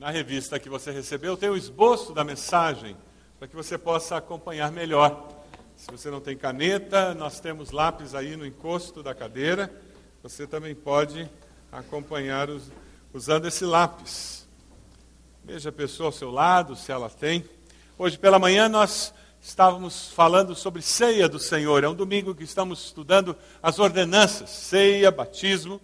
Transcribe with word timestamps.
na 0.00 0.08
revista 0.08 0.58
que 0.58 0.70
você 0.70 0.90
recebeu 0.90 1.36
tem 1.36 1.50
o 1.50 1.56
esboço 1.58 2.14
da 2.14 2.24
mensagem, 2.24 2.96
para 3.38 3.46
que 3.46 3.54
você 3.54 3.76
possa 3.76 4.16
acompanhar 4.16 4.72
melhor. 4.72 5.28
Se 5.76 5.90
você 5.90 6.10
não 6.10 6.22
tem 6.22 6.34
caneta, 6.34 7.12
nós 7.12 7.38
temos 7.38 7.70
lápis 7.70 8.14
aí 8.14 8.34
no 8.34 8.46
encosto 8.46 9.02
da 9.02 9.14
cadeira. 9.14 9.70
Você 10.22 10.46
também 10.46 10.74
pode 10.74 11.28
acompanhar 11.70 12.48
os, 12.48 12.72
usando 13.12 13.46
esse 13.46 13.62
lápis. 13.66 14.48
Veja 15.44 15.68
a 15.68 15.72
pessoa 15.72 16.06
ao 16.06 16.12
seu 16.12 16.30
lado, 16.30 16.74
se 16.74 16.90
ela 16.90 17.10
tem. 17.10 17.44
Hoje 17.98 18.16
pela 18.16 18.38
manhã 18.38 18.70
nós 18.70 19.12
estávamos 19.38 20.10
falando 20.12 20.54
sobre 20.54 20.80
ceia 20.80 21.28
do 21.28 21.38
Senhor. 21.38 21.84
É 21.84 21.88
um 21.90 21.94
domingo 21.94 22.34
que 22.34 22.44
estamos 22.44 22.86
estudando 22.86 23.36
as 23.62 23.78
ordenanças: 23.78 24.48
ceia, 24.48 25.10
batismo. 25.10 25.78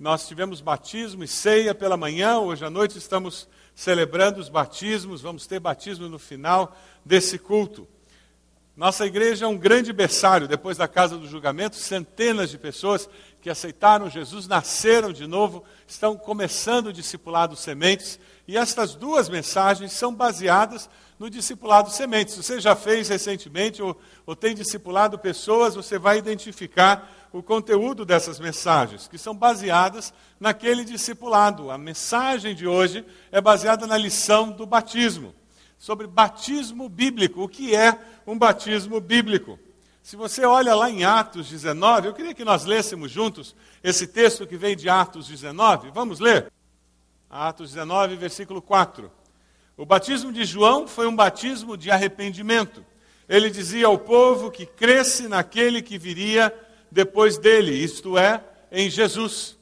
Nós 0.00 0.26
tivemos 0.26 0.62
batismo 0.62 1.22
e 1.22 1.28
ceia 1.28 1.74
pela 1.74 1.94
manhã. 1.94 2.38
Hoje 2.38 2.64
à 2.64 2.70
noite 2.70 2.96
estamos 2.96 3.46
celebrando 3.74 4.40
os 4.40 4.48
batismos. 4.48 5.20
Vamos 5.20 5.46
ter 5.46 5.60
batismo 5.60 6.08
no 6.08 6.18
final 6.18 6.74
desse 7.04 7.38
culto. 7.38 7.86
Nossa 8.74 9.04
igreja 9.04 9.44
é 9.44 9.48
um 9.48 9.58
grande 9.58 9.92
berçário. 9.92 10.48
Depois 10.48 10.78
da 10.78 10.88
casa 10.88 11.18
do 11.18 11.28
julgamento, 11.28 11.76
centenas 11.76 12.48
de 12.48 12.56
pessoas 12.56 13.10
que 13.42 13.50
aceitaram 13.50 14.08
Jesus 14.08 14.48
nasceram 14.48 15.12
de 15.12 15.26
novo, 15.26 15.62
estão 15.86 16.16
começando 16.16 16.86
o 16.86 16.92
discipulado 16.94 17.54
sementes. 17.54 18.18
E 18.48 18.56
estas 18.56 18.94
duas 18.94 19.28
mensagens 19.28 19.92
são 19.92 20.14
baseadas 20.14 20.88
no 21.18 21.28
discipulado 21.28 21.90
sementes. 21.90 22.32
Se 22.32 22.42
você 22.42 22.58
já 22.58 22.74
fez 22.74 23.10
recentemente 23.10 23.82
ou, 23.82 24.00
ou 24.24 24.34
tem 24.34 24.54
discipulado 24.54 25.18
pessoas, 25.18 25.74
você 25.74 25.98
vai 25.98 26.16
identificar 26.16 27.06
o 27.32 27.42
conteúdo 27.42 28.04
dessas 28.04 28.40
mensagens, 28.40 29.06
que 29.06 29.18
são 29.18 29.34
baseadas 29.34 30.12
naquele 30.38 30.84
discipulado. 30.84 31.70
A 31.70 31.78
mensagem 31.78 32.54
de 32.54 32.66
hoje 32.66 33.04
é 33.30 33.40
baseada 33.40 33.86
na 33.86 33.96
lição 33.96 34.50
do 34.50 34.66
batismo 34.66 35.34
sobre 35.78 36.06
batismo 36.06 36.88
bíblico. 36.88 37.42
O 37.42 37.48
que 37.48 37.74
é 37.74 37.98
um 38.26 38.36
batismo 38.36 39.00
bíblico? 39.00 39.58
Se 40.02 40.14
você 40.14 40.44
olha 40.44 40.74
lá 40.74 40.90
em 40.90 41.04
Atos 41.04 41.48
19, 41.48 42.08
eu 42.08 42.14
queria 42.14 42.34
que 42.34 42.44
nós 42.44 42.64
lêssemos 42.64 43.10
juntos 43.10 43.54
esse 43.82 44.06
texto 44.06 44.46
que 44.46 44.56
vem 44.56 44.76
de 44.76 44.88
Atos 44.88 45.26
19. 45.26 45.90
Vamos 45.90 46.20
ler? 46.20 46.52
Atos 47.30 47.70
19, 47.70 48.16
versículo 48.16 48.60
4. 48.60 49.10
O 49.76 49.86
batismo 49.86 50.32
de 50.32 50.44
João 50.44 50.86
foi 50.86 51.06
um 51.06 51.16
batismo 51.16 51.76
de 51.76 51.90
arrependimento. 51.90 52.84
Ele 53.28 53.48
dizia 53.48 53.86
ao 53.86 53.96
povo 53.96 54.50
que 54.50 54.66
cresce 54.66 55.28
naquele 55.28 55.80
que 55.80 55.96
viria 55.96 56.52
depois 56.90 57.38
dele, 57.38 57.72
isto 57.72 58.18
é, 58.18 58.42
em 58.70 58.90
Jesus. 58.90 59.56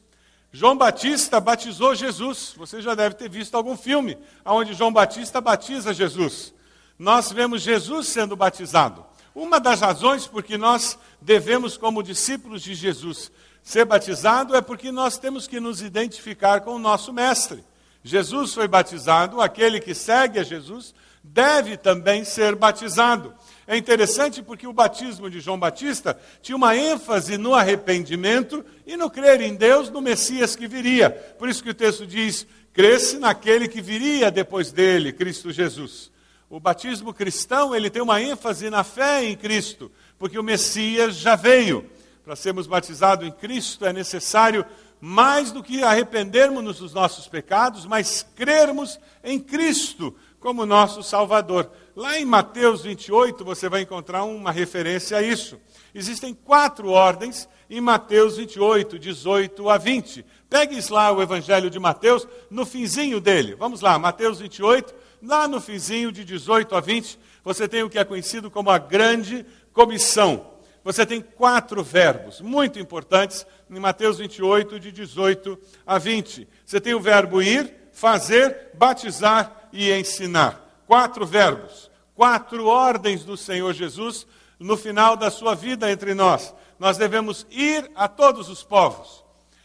João 0.52 0.76
Batista 0.76 1.40
batizou 1.40 1.94
Jesus. 1.94 2.54
Você 2.56 2.80
já 2.80 2.94
deve 2.94 3.14
ter 3.14 3.28
visto 3.28 3.54
algum 3.54 3.76
filme 3.76 4.16
onde 4.44 4.74
João 4.74 4.92
Batista 4.92 5.40
batiza 5.40 5.92
Jesus. 5.92 6.54
Nós 6.98 7.30
vemos 7.30 7.62
Jesus 7.62 8.08
sendo 8.08 8.34
batizado. 8.34 9.04
Uma 9.34 9.60
das 9.60 9.80
razões 9.80 10.26
por 10.26 10.42
que 10.42 10.58
nós 10.58 10.98
devemos, 11.20 11.76
como 11.76 12.02
discípulos 12.02 12.62
de 12.62 12.74
Jesus, 12.74 13.30
ser 13.62 13.84
batizado 13.84 14.56
é 14.56 14.60
porque 14.60 14.90
nós 14.90 15.18
temos 15.18 15.46
que 15.46 15.60
nos 15.60 15.82
identificar 15.82 16.62
com 16.62 16.74
o 16.74 16.78
nosso 16.78 17.12
Mestre. 17.12 17.62
Jesus 18.02 18.54
foi 18.54 18.66
batizado, 18.66 19.40
aquele 19.40 19.80
que 19.80 19.94
segue 19.94 20.38
a 20.38 20.42
Jesus 20.42 20.94
deve 21.22 21.76
também 21.76 22.24
ser 22.24 22.56
batizado. 22.56 23.34
É 23.70 23.76
interessante 23.76 24.42
porque 24.42 24.66
o 24.66 24.72
batismo 24.72 25.28
de 25.28 25.40
João 25.40 25.58
Batista 25.58 26.18
tinha 26.40 26.56
uma 26.56 26.74
ênfase 26.74 27.36
no 27.36 27.54
arrependimento 27.54 28.64
e 28.86 28.96
no 28.96 29.10
crer 29.10 29.42
em 29.42 29.54
Deus, 29.54 29.90
no 29.90 30.00
Messias 30.00 30.56
que 30.56 30.66
viria. 30.66 31.10
Por 31.10 31.50
isso 31.50 31.62
que 31.62 31.68
o 31.68 31.74
texto 31.74 32.06
diz: 32.06 32.46
cresce 32.72 33.18
naquele 33.18 33.68
que 33.68 33.82
viria 33.82 34.30
depois 34.30 34.72
dele, 34.72 35.12
Cristo 35.12 35.52
Jesus. 35.52 36.10
O 36.48 36.58
batismo 36.58 37.12
cristão, 37.12 37.76
ele 37.76 37.90
tem 37.90 38.00
uma 38.00 38.22
ênfase 38.22 38.70
na 38.70 38.82
fé 38.82 39.22
em 39.22 39.36
Cristo, 39.36 39.92
porque 40.18 40.38
o 40.38 40.42
Messias 40.42 41.16
já 41.16 41.36
veio. 41.36 41.84
Para 42.24 42.34
sermos 42.34 42.66
batizados 42.66 43.28
em 43.28 43.30
Cristo 43.30 43.84
é 43.84 43.92
necessário 43.92 44.64
mais 44.98 45.52
do 45.52 45.62
que 45.62 45.82
arrependermos 45.82 46.78
dos 46.78 46.94
nossos 46.94 47.28
pecados, 47.28 47.84
mas 47.84 48.26
crermos 48.34 48.98
em 49.22 49.38
Cristo 49.38 50.16
como 50.40 50.64
nosso 50.64 51.02
Salvador. 51.02 51.70
Lá 51.98 52.16
em 52.16 52.24
Mateus 52.24 52.82
28 52.82 53.44
você 53.44 53.68
vai 53.68 53.80
encontrar 53.80 54.22
uma 54.22 54.52
referência 54.52 55.16
a 55.16 55.20
isso. 55.20 55.60
Existem 55.92 56.32
quatro 56.32 56.90
ordens 56.90 57.48
em 57.68 57.80
Mateus 57.80 58.36
28, 58.36 59.00
18 59.00 59.68
a 59.68 59.76
20. 59.76 60.24
Pegue 60.48 60.78
lá 60.90 61.10
o 61.10 61.20
Evangelho 61.20 61.68
de 61.68 61.80
Mateus 61.80 62.24
no 62.48 62.64
finzinho 62.64 63.20
dele. 63.20 63.56
Vamos 63.56 63.80
lá, 63.80 63.98
Mateus 63.98 64.38
28, 64.38 64.94
lá 65.20 65.48
no 65.48 65.60
finzinho 65.60 66.12
de 66.12 66.24
18 66.24 66.72
a 66.76 66.80
20, 66.80 67.18
você 67.42 67.66
tem 67.66 67.82
o 67.82 67.90
que 67.90 67.98
é 67.98 68.04
conhecido 68.04 68.48
como 68.48 68.70
a 68.70 68.78
grande 68.78 69.44
comissão. 69.72 70.52
Você 70.84 71.04
tem 71.04 71.20
quatro 71.20 71.82
verbos 71.82 72.40
muito 72.40 72.78
importantes 72.78 73.44
em 73.68 73.80
Mateus 73.80 74.18
28, 74.18 74.78
de 74.78 74.92
18 74.92 75.58
a 75.84 75.98
20. 75.98 76.46
Você 76.64 76.80
tem 76.80 76.94
o 76.94 77.00
verbo 77.00 77.42
ir, 77.42 77.74
fazer, 77.92 78.70
batizar 78.74 79.68
e 79.72 79.90
ensinar. 79.90 80.64
Quatro 80.86 81.26
verbos 81.26 81.87
quatro 82.18 82.66
ordens 82.66 83.22
do 83.22 83.36
Senhor 83.36 83.72
Jesus 83.72 84.26
no 84.58 84.76
final 84.76 85.16
da 85.16 85.30
sua 85.30 85.54
vida 85.54 85.88
entre 85.88 86.14
nós. 86.14 86.52
Nós 86.76 86.98
devemos 86.98 87.46
ir 87.48 87.88
a 87.94 88.08
todos 88.08 88.48
os 88.48 88.64
povos. 88.64 89.22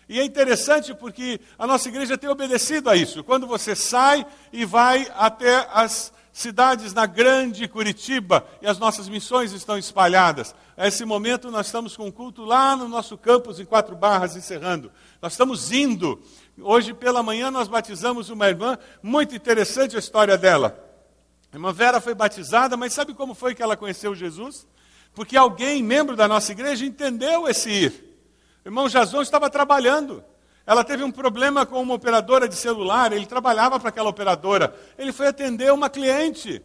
E 0.08 0.20
é 0.20 0.24
interessante 0.24 0.94
porque 0.94 1.42
a 1.58 1.66
nossa 1.66 1.90
igreja 1.90 2.16
tem 2.16 2.30
obedecido 2.30 2.92
a 2.92 2.96
isso. 2.96 3.24
Quando 3.24 3.48
você 3.48 3.76
sai 3.76 4.24
e 4.52 4.66
vai 4.66 5.12
até 5.16 5.68
as 5.74 6.14
cidades 6.32 6.94
na 6.94 7.08
grande 7.08 7.68
Curitiba 7.68 8.46
e 8.62 8.68
as 8.68 8.78
nossas 8.78 9.10
missões 9.10 9.52
estão 9.52 9.76
espalhadas. 9.76 10.54
A 10.78 10.88
esse 10.88 11.04
momento 11.06 11.50
nós 11.50 11.66
estamos 11.66 11.98
com 11.98 12.06
um 12.06 12.12
culto 12.12 12.46
lá 12.46 12.76
no 12.76 12.88
nosso 12.88 13.18
campus 13.18 13.60
em 13.60 13.66
Quatro 13.66 13.96
Barras, 13.96 14.36
encerrando. 14.36 14.92
Nós 15.20 15.34
estamos 15.34 15.72
indo. 15.72 16.22
Hoje 16.62 16.94
pela 16.94 17.24
manhã 17.24 17.50
nós 17.50 17.68
batizamos 17.68 18.30
uma 18.30 18.48
irmã, 18.48 18.78
muito 19.02 19.36
interessante 19.36 19.96
a 19.96 20.00
história 20.00 20.38
dela. 20.38 20.93
A 21.54 21.56
irmã 21.56 21.72
Vera 21.72 22.02
foi 22.02 22.16
batizada, 22.16 22.76
mas 22.76 22.94
sabe 22.94 23.14
como 23.14 23.36
foi 23.36 23.54
que 23.54 23.62
ela 23.62 23.78
conheceu 23.78 24.16
Jesus? 24.16 24.66
Porque 25.14 25.38
alguém, 25.38 25.84
membro 25.84 26.16
da 26.16 26.28
nossa 26.28 26.52
igreja, 26.52 26.84
entendeu 26.84 27.48
esse 27.48 27.70
ir. 27.70 28.18
O 28.66 28.70
irmão 28.70 28.90
Jason 28.90 29.22
estava 29.22 29.52
trabalhando. 29.52 30.24
Ela 30.66 30.84
teve 30.84 31.04
um 31.04 31.12
problema 31.12 31.64
com 31.64 31.80
uma 31.80 31.94
operadora 31.94 32.48
de 32.48 32.56
celular, 32.56 33.14
ele 33.14 33.28
trabalhava 33.28 33.80
para 33.80 33.90
aquela 33.90 34.10
operadora. 34.10 34.76
Ele 34.98 35.12
foi 35.12 35.28
atender 35.28 35.72
uma 35.72 35.92
cliente 35.92 36.60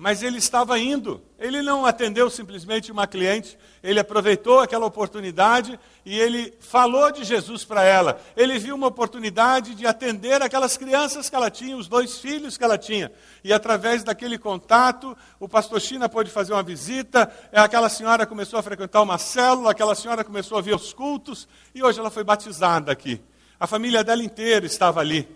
mas 0.00 0.22
ele 0.22 0.38
estava 0.38 0.78
indo. 0.78 1.22
Ele 1.38 1.60
não 1.60 1.84
atendeu 1.84 2.30
simplesmente 2.30 2.90
uma 2.90 3.06
cliente, 3.06 3.58
ele 3.82 4.00
aproveitou 4.00 4.58
aquela 4.58 4.86
oportunidade 4.86 5.78
e 6.06 6.18
ele 6.18 6.54
falou 6.58 7.12
de 7.12 7.22
Jesus 7.22 7.66
para 7.66 7.84
ela. 7.84 8.18
Ele 8.34 8.58
viu 8.58 8.74
uma 8.74 8.86
oportunidade 8.86 9.74
de 9.74 9.86
atender 9.86 10.40
aquelas 10.40 10.78
crianças 10.78 11.28
que 11.28 11.36
ela 11.36 11.50
tinha, 11.50 11.76
os 11.76 11.86
dois 11.86 12.18
filhos 12.18 12.56
que 12.56 12.64
ela 12.64 12.78
tinha. 12.78 13.12
E 13.44 13.52
através 13.52 14.02
daquele 14.02 14.38
contato, 14.38 15.14
o 15.38 15.46
pastor 15.46 15.78
China 15.82 16.08
pôde 16.08 16.30
fazer 16.30 16.54
uma 16.54 16.62
visita, 16.62 17.30
aquela 17.52 17.90
senhora 17.90 18.24
começou 18.24 18.58
a 18.58 18.62
frequentar 18.62 19.02
uma 19.02 19.18
célula, 19.18 19.72
aquela 19.72 19.94
senhora 19.94 20.24
começou 20.24 20.56
a 20.56 20.62
ver 20.62 20.74
os 20.74 20.94
cultos 20.94 21.46
e 21.74 21.82
hoje 21.82 22.00
ela 22.00 22.10
foi 22.10 22.24
batizada 22.24 22.90
aqui. 22.90 23.20
A 23.58 23.66
família 23.66 24.02
dela 24.02 24.24
inteira 24.24 24.64
estava 24.64 25.00
ali. 25.00 25.28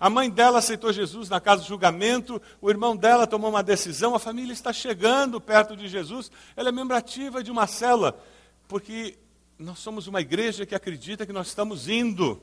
A 0.00 0.08
mãe 0.08 0.30
dela 0.30 0.60
aceitou 0.60 0.90
Jesus 0.94 1.28
na 1.28 1.38
casa 1.38 1.60
do 1.60 1.68
julgamento, 1.68 2.40
o 2.58 2.70
irmão 2.70 2.96
dela 2.96 3.26
tomou 3.26 3.50
uma 3.50 3.62
decisão, 3.62 4.14
a 4.14 4.18
família 4.18 4.54
está 4.54 4.72
chegando 4.72 5.38
perto 5.38 5.76
de 5.76 5.86
Jesus, 5.88 6.30
ela 6.56 6.70
é 6.70 6.72
membro 6.72 6.96
ativa 6.96 7.44
de 7.44 7.50
uma 7.50 7.66
cela, 7.66 8.18
porque 8.66 9.18
nós 9.58 9.78
somos 9.78 10.06
uma 10.06 10.22
igreja 10.22 10.64
que 10.64 10.74
acredita 10.74 11.26
que 11.26 11.34
nós 11.34 11.48
estamos 11.48 11.86
indo. 11.86 12.40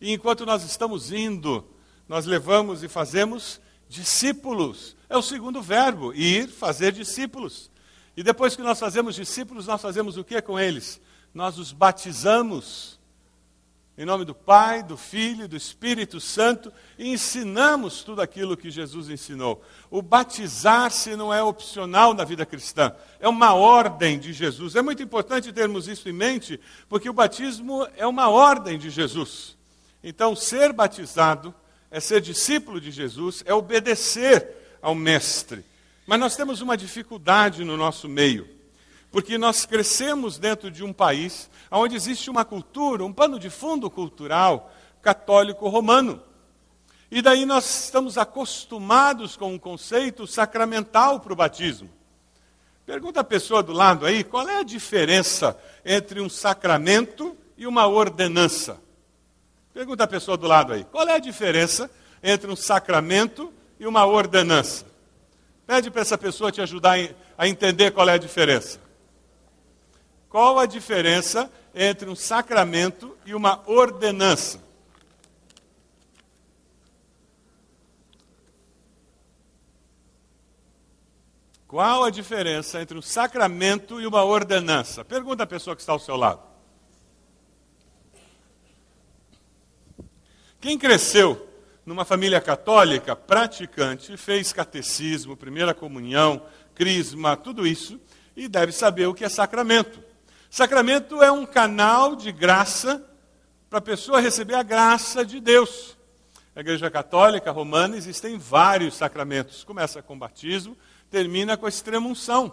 E 0.00 0.12
enquanto 0.12 0.44
nós 0.44 0.64
estamos 0.64 1.12
indo, 1.12 1.64
nós 2.08 2.26
levamos 2.26 2.82
e 2.82 2.88
fazemos 2.88 3.60
discípulos. 3.88 4.96
É 5.08 5.16
o 5.16 5.22
segundo 5.22 5.62
verbo, 5.62 6.12
ir, 6.12 6.48
fazer 6.48 6.90
discípulos. 6.90 7.70
E 8.16 8.24
depois 8.24 8.56
que 8.56 8.62
nós 8.62 8.80
fazemos 8.80 9.14
discípulos, 9.14 9.68
nós 9.68 9.80
fazemos 9.80 10.16
o 10.16 10.24
que 10.24 10.42
com 10.42 10.58
eles? 10.58 11.00
Nós 11.32 11.58
os 11.58 11.70
batizamos 11.70 12.97
em 13.98 14.04
nome 14.04 14.24
do 14.24 14.32
Pai, 14.32 14.80
do 14.80 14.96
Filho 14.96 15.44
e 15.44 15.48
do 15.48 15.56
Espírito 15.56 16.20
Santo, 16.20 16.72
e 16.96 17.08
ensinamos 17.08 18.04
tudo 18.04 18.22
aquilo 18.22 18.56
que 18.56 18.70
Jesus 18.70 19.10
ensinou. 19.10 19.60
O 19.90 20.00
batizar-se 20.00 21.16
não 21.16 21.34
é 21.34 21.42
opcional 21.42 22.14
na 22.14 22.22
vida 22.22 22.46
cristã, 22.46 22.94
é 23.18 23.28
uma 23.28 23.54
ordem 23.54 24.16
de 24.16 24.32
Jesus. 24.32 24.76
É 24.76 24.82
muito 24.82 25.02
importante 25.02 25.52
termos 25.52 25.88
isso 25.88 26.08
em 26.08 26.12
mente, 26.12 26.60
porque 26.88 27.10
o 27.10 27.12
batismo 27.12 27.88
é 27.96 28.06
uma 28.06 28.28
ordem 28.28 28.78
de 28.78 28.88
Jesus. 28.88 29.56
Então, 30.00 30.36
ser 30.36 30.72
batizado 30.72 31.52
é 31.90 31.98
ser 31.98 32.20
discípulo 32.20 32.80
de 32.80 32.92
Jesus, 32.92 33.42
é 33.44 33.52
obedecer 33.52 34.78
ao 34.80 34.94
Mestre. 34.94 35.64
Mas 36.06 36.20
nós 36.20 36.36
temos 36.36 36.60
uma 36.60 36.76
dificuldade 36.76 37.64
no 37.64 37.76
nosso 37.76 38.08
meio. 38.08 38.57
Porque 39.10 39.38
nós 39.38 39.64
crescemos 39.64 40.38
dentro 40.38 40.70
de 40.70 40.84
um 40.84 40.92
país 40.92 41.48
onde 41.70 41.96
existe 41.96 42.28
uma 42.28 42.44
cultura, 42.44 43.04
um 43.04 43.12
pano 43.12 43.38
de 43.38 43.48
fundo 43.48 43.90
cultural 43.90 44.72
católico 45.00 45.68
romano. 45.68 46.22
E 47.10 47.22
daí 47.22 47.46
nós 47.46 47.84
estamos 47.84 48.18
acostumados 48.18 49.36
com 49.36 49.54
um 49.54 49.58
conceito 49.58 50.26
sacramental 50.26 51.20
para 51.20 51.32
o 51.32 51.36
batismo. 51.36 51.88
Pergunta 52.84 53.20
a 53.20 53.24
pessoa 53.24 53.62
do 53.62 53.72
lado 53.72 54.04
aí, 54.04 54.22
qual 54.24 54.48
é 54.48 54.58
a 54.58 54.62
diferença 54.62 55.58
entre 55.84 56.20
um 56.20 56.28
sacramento 56.28 57.36
e 57.56 57.66
uma 57.66 57.86
ordenança? 57.86 58.80
Pergunta 59.72 60.04
a 60.04 60.08
pessoa 60.08 60.36
do 60.36 60.46
lado 60.46 60.72
aí, 60.72 60.84
qual 60.84 61.06
é 61.08 61.14
a 61.14 61.18
diferença 61.18 61.90
entre 62.22 62.50
um 62.50 62.56
sacramento 62.56 63.52
e 63.78 63.86
uma 63.86 64.04
ordenança? 64.04 64.86
Pede 65.66 65.90
para 65.90 66.02
essa 66.02 66.16
pessoa 66.16 66.50
te 66.50 66.60
ajudar 66.60 66.98
a 67.36 67.46
entender 67.46 67.90
qual 67.90 68.08
é 68.08 68.14
a 68.14 68.18
diferença. 68.18 68.87
Qual 70.28 70.58
a 70.58 70.66
diferença 70.66 71.50
entre 71.74 72.08
um 72.08 72.14
sacramento 72.14 73.16
e 73.24 73.34
uma 73.34 73.62
ordenança? 73.66 74.62
Qual 81.66 82.04
a 82.04 82.10
diferença 82.10 82.80
entre 82.80 82.96
um 82.96 83.02
sacramento 83.02 84.00
e 84.00 84.06
uma 84.06 84.24
ordenança? 84.24 85.04
Pergunta 85.04 85.42
a 85.42 85.46
pessoa 85.46 85.76
que 85.76 85.82
está 85.82 85.92
ao 85.92 85.98
seu 85.98 86.16
lado. 86.16 86.42
Quem 90.60 90.78
cresceu 90.78 91.46
numa 91.88 92.04
família 92.04 92.38
católica 92.38 93.16
praticante, 93.16 94.14
fez 94.18 94.52
catecismo, 94.52 95.36
primeira 95.36 95.72
comunhão, 95.72 96.42
crisma, 96.74 97.34
tudo 97.34 97.66
isso, 97.66 97.98
e 98.36 98.46
deve 98.46 98.72
saber 98.72 99.06
o 99.06 99.14
que 99.14 99.24
é 99.24 99.28
sacramento. 99.28 100.07
Sacramento 100.50 101.22
é 101.22 101.30
um 101.30 101.44
canal 101.44 102.16
de 102.16 102.32
graça 102.32 103.04
para 103.68 103.78
a 103.80 103.82
pessoa 103.82 104.20
receber 104.20 104.54
a 104.54 104.62
graça 104.62 105.24
de 105.24 105.40
Deus. 105.40 105.96
Na 106.54 106.62
Igreja 106.62 106.90
Católica 106.90 107.50
Romana 107.50 107.96
existem 107.96 108.38
vários 108.38 108.94
sacramentos. 108.94 109.62
Começa 109.62 110.02
com 110.02 110.14
o 110.14 110.18
batismo, 110.18 110.76
termina 111.10 111.56
com 111.56 111.66
a 111.66 111.68
extrema 111.68 112.08
unção. 112.08 112.52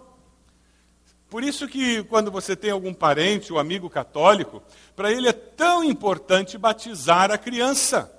Por 1.29 1.41
isso 1.41 1.67
que 1.67 2.03
quando 2.03 2.29
você 2.29 2.55
tem 2.55 2.69
algum 2.69 2.93
parente 2.93 3.51
ou 3.51 3.59
amigo 3.59 3.89
católico, 3.89 4.61
para 4.95 5.09
ele 5.11 5.29
é 5.29 5.33
tão 5.33 5.83
importante 5.83 6.57
batizar 6.57 7.31
a 7.31 7.37
criança, 7.37 8.11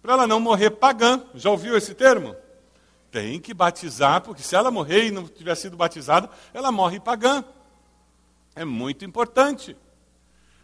para 0.00 0.14
ela 0.14 0.26
não 0.26 0.40
morrer 0.40 0.70
pagã. 0.70 1.22
Já 1.34 1.50
ouviu 1.50 1.76
esse 1.76 1.94
termo? 1.94 2.34
Tem 3.10 3.38
que 3.38 3.52
batizar, 3.52 4.22
porque 4.22 4.42
se 4.42 4.56
ela 4.56 4.70
morrer 4.70 5.06
e 5.06 5.10
não 5.10 5.28
tiver 5.28 5.54
sido 5.54 5.76
batizada, 5.76 6.30
ela 6.54 6.72
morre 6.72 6.98
pagã. 6.98 7.44
É 8.54 8.64
muito 8.64 9.04
importante. 9.04 9.76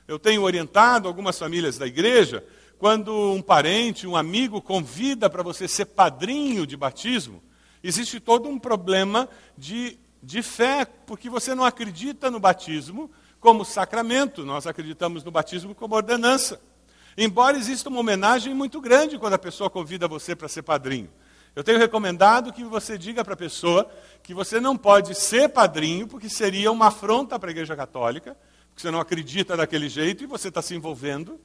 Eu 0.06 0.18
tenho 0.18 0.42
orientado 0.42 1.08
algumas 1.08 1.38
famílias 1.38 1.78
da 1.78 1.86
igreja, 1.86 2.44
quando 2.78 3.32
um 3.32 3.42
parente, 3.42 4.06
um 4.06 4.16
amigo 4.16 4.60
convida 4.60 5.30
para 5.30 5.42
você 5.42 5.66
ser 5.66 5.86
padrinho 5.86 6.66
de 6.66 6.76
batismo, 6.76 7.42
existe 7.82 8.20
todo 8.20 8.48
um 8.48 8.58
problema 8.58 9.28
de, 9.56 9.98
de 10.22 10.42
fé, 10.42 10.84
porque 10.84 11.30
você 11.30 11.54
não 11.54 11.64
acredita 11.64 12.30
no 12.30 12.38
batismo 12.38 13.10
como 13.40 13.64
sacramento, 13.64 14.44
nós 14.44 14.66
acreditamos 14.66 15.24
no 15.24 15.30
batismo 15.30 15.74
como 15.74 15.94
ordenança. 15.94 16.60
Embora 17.16 17.56
exista 17.56 17.88
uma 17.88 18.00
homenagem 18.00 18.52
muito 18.52 18.80
grande 18.80 19.18
quando 19.18 19.34
a 19.34 19.38
pessoa 19.38 19.70
convida 19.70 20.06
você 20.06 20.36
para 20.36 20.48
ser 20.48 20.62
padrinho. 20.62 21.08
Eu 21.56 21.64
tenho 21.64 21.78
recomendado 21.78 22.52
que 22.52 22.62
você 22.62 22.98
diga 22.98 23.24
para 23.24 23.32
a 23.32 23.36
pessoa 23.36 23.90
que 24.22 24.34
você 24.34 24.60
não 24.60 24.76
pode 24.76 25.14
ser 25.14 25.48
padrinho, 25.48 26.06
porque 26.06 26.28
seria 26.28 26.70
uma 26.70 26.88
afronta 26.88 27.38
para 27.38 27.48
a 27.48 27.50
Igreja 27.50 27.74
Católica, 27.74 28.36
porque 28.68 28.82
você 28.82 28.90
não 28.90 29.00
acredita 29.00 29.56
daquele 29.56 29.88
jeito 29.88 30.22
e 30.22 30.26
você 30.26 30.48
está 30.48 30.60
se 30.60 30.74
envolvendo, 30.74 31.40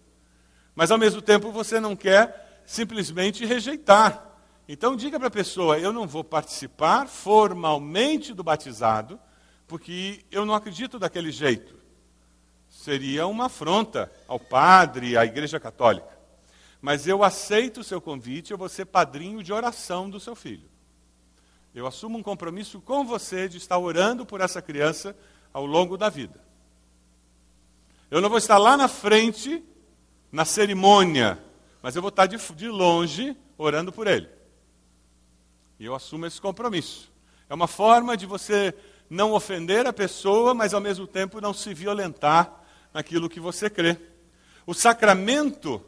mas 0.75 0.92
ao 0.92 0.98
mesmo 0.98 1.22
tempo 1.22 1.50
você 1.50 1.80
não 1.80 1.96
quer 1.96 2.62
simplesmente 2.66 3.46
rejeitar. 3.46 4.36
Então 4.68 4.98
diga 4.98 5.18
para 5.18 5.30
a 5.30 5.31
pessoa: 5.31 5.80
eu 5.80 5.94
não 5.94 6.06
vou 6.06 6.25
participar 6.25 7.08
formalmente 7.08 8.34
do 8.34 8.44
batizado, 8.44 9.18
porque 9.66 10.25
eu 10.30 10.46
não 10.46 10.54
acredito 10.54 11.00
daquele 11.00 11.31
jeito. 11.31 11.74
Seria 12.69 13.28
uma 13.28 13.46
afronta 13.46 14.12
ao 14.28 14.38
padre, 14.38 15.16
à 15.16 15.24
Igreja 15.24 15.58
Católica. 15.58 16.19
Mas 16.81 17.07
eu 17.07 17.24
aceito 17.24 17.81
o 17.81 17.83
seu 17.83 18.01
convite, 18.01 18.51
eu 18.51 18.57
vou 18.57 18.68
ser 18.68 18.86
padrinho 18.86 19.44
de 19.44 19.54
oração 19.54 20.10
do 20.10 20.19
seu 20.19 20.36
filho. 20.36 20.68
Eu 21.74 21.88
assumo 21.88 22.18
um 22.18 22.24
compromisso 22.24 22.81
com 22.81 23.06
você 23.06 23.48
de 23.48 23.57
estar 23.57 23.78
orando 23.78 24.25
por 24.25 24.42
essa 24.42 24.62
criança 24.62 25.16
ao 25.54 25.66
longo 25.66 25.95
da 25.95 26.10
vida. 26.10 26.42
Eu 28.10 28.19
não 28.19 28.30
vou 28.30 28.38
estar 28.38 28.57
lá 28.57 28.75
na 28.75 28.88
frente, 28.88 29.63
na 30.31 30.44
cerimônia, 30.44 31.42
mas 31.81 31.95
eu 31.95 32.01
vou 32.01 32.10
estar 32.10 32.25
de, 32.25 32.38
de 32.38 32.68
longe 32.68 33.38
orando 33.57 33.92
por 33.92 34.07
ele. 34.07 34.27
E 35.80 35.86
eu 35.86 35.95
assumo 35.95 36.25
esse 36.25 36.42
compromisso. 36.42 37.12
É 37.50 37.54
uma 37.54 37.68
forma 37.68 38.18
de 38.18 38.25
você 38.25 38.74
não 39.10 39.34
ofender 39.34 39.86
a 39.86 39.94
pessoa, 39.94 40.54
mas 40.54 40.74
ao 40.74 40.81
mesmo 40.81 41.06
tempo 41.06 41.42
não 41.42 41.54
se 41.54 41.74
violentar 41.74 42.63
naquilo 42.94 43.30
que 43.30 43.39
você 43.39 43.69
crê. 43.69 43.98
O 44.66 44.74
sacramento, 44.74 45.84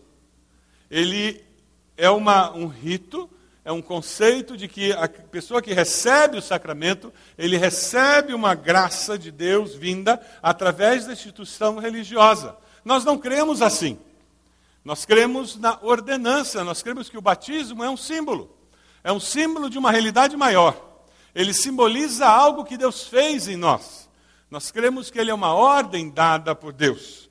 ele 0.93 1.43
é 1.97 2.09
uma, 2.09 2.51
um 2.51 2.67
rito, 2.67 3.29
é 3.65 3.71
um 3.71 3.81
conceito 3.81 4.55
de 4.55 4.67
que 4.67 4.91
a 4.93 5.07
pessoa 5.07 5.61
que 5.61 5.73
recebe 5.73 6.37
o 6.37 6.41
sacramento, 6.41 7.13
ele 7.37 7.57
recebe 7.57 8.33
uma 8.33 8.53
graça 8.53 9.17
de 9.17 9.31
Deus 9.31 9.75
vinda 9.75 10.21
através 10.41 11.05
da 11.05 11.13
instituição 11.13 11.77
religiosa. 11.77 12.55
Nós 12.85 13.03
não 13.05 13.17
cremos 13.17 13.61
assim. 13.61 13.97
Nós 14.83 15.05
cremos 15.05 15.55
na 15.57 15.79
ordenança, 15.81 16.63
nós 16.63 16.83
cremos 16.83 17.09
que 17.09 17.17
o 17.17 17.21
batismo 17.21 17.83
é 17.83 17.89
um 17.89 17.97
símbolo 17.97 18.53
é 19.03 19.11
um 19.11 19.19
símbolo 19.19 19.69
de 19.69 19.77
uma 19.77 19.91
realidade 19.91 20.37
maior. 20.37 20.75
Ele 21.35 21.53
simboliza 21.53 22.25
algo 22.25 22.63
que 22.63 22.77
Deus 22.77 23.03
fez 23.03 23.47
em 23.47 23.57
nós. 23.57 24.09
Nós 24.49 24.71
cremos 24.71 25.11
que 25.11 25.19
ele 25.19 25.31
é 25.31 25.33
uma 25.33 25.53
ordem 25.53 26.09
dada 26.09 26.55
por 26.55 26.71
Deus. 26.71 27.22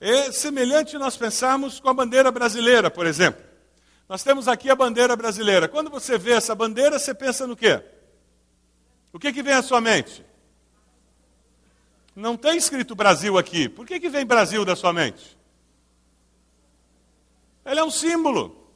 É 0.00 0.30
semelhante 0.30 0.96
nós 0.96 1.16
pensarmos 1.16 1.80
com 1.80 1.88
a 1.88 1.94
bandeira 1.94 2.30
brasileira, 2.30 2.90
por 2.90 3.06
exemplo. 3.06 3.44
Nós 4.08 4.22
temos 4.22 4.48
aqui 4.48 4.70
a 4.70 4.76
bandeira 4.76 5.14
brasileira. 5.16 5.68
Quando 5.68 5.90
você 5.90 6.16
vê 6.16 6.32
essa 6.32 6.54
bandeira, 6.54 6.98
você 6.98 7.12
pensa 7.12 7.46
no 7.46 7.56
quê? 7.56 7.82
O 9.12 9.18
que, 9.18 9.32
que 9.32 9.42
vem 9.42 9.54
à 9.54 9.62
sua 9.62 9.80
mente? 9.80 10.24
Não 12.14 12.36
tem 12.36 12.56
escrito 12.56 12.94
Brasil 12.94 13.36
aqui. 13.36 13.68
Por 13.68 13.86
que, 13.86 14.00
que 14.00 14.08
vem 14.08 14.24
Brasil 14.24 14.64
da 14.64 14.74
sua 14.74 14.92
mente? 14.92 15.38
Ele 17.64 17.80
é 17.80 17.84
um 17.84 17.90
símbolo. 17.90 18.70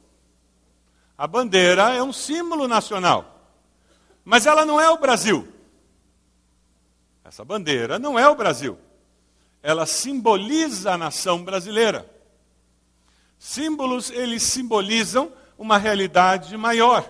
A 1.17 1.25
bandeira 1.25 1.93
é 1.93 2.03
um 2.03 2.13
símbolo 2.13 2.67
nacional. 2.67 3.51
Mas 4.23 4.45
ela 4.45 4.65
não 4.65 4.79
é 4.79 4.89
o 4.89 4.97
Brasil. 4.97 5.47
Essa 7.23 7.43
bandeira 7.43 7.97
não 7.97 8.19
é 8.19 8.27
o 8.29 8.35
Brasil. 8.35 8.77
Ela 9.63 9.85
simboliza 9.85 10.91
a 10.91 10.97
nação 10.97 11.41
brasileira. 11.41 12.05
Símbolos, 13.39 14.11
eles 14.11 14.43
simbolizam 14.43 15.31
uma 15.57 15.77
realidade 15.77 16.55
maior. 16.57 17.09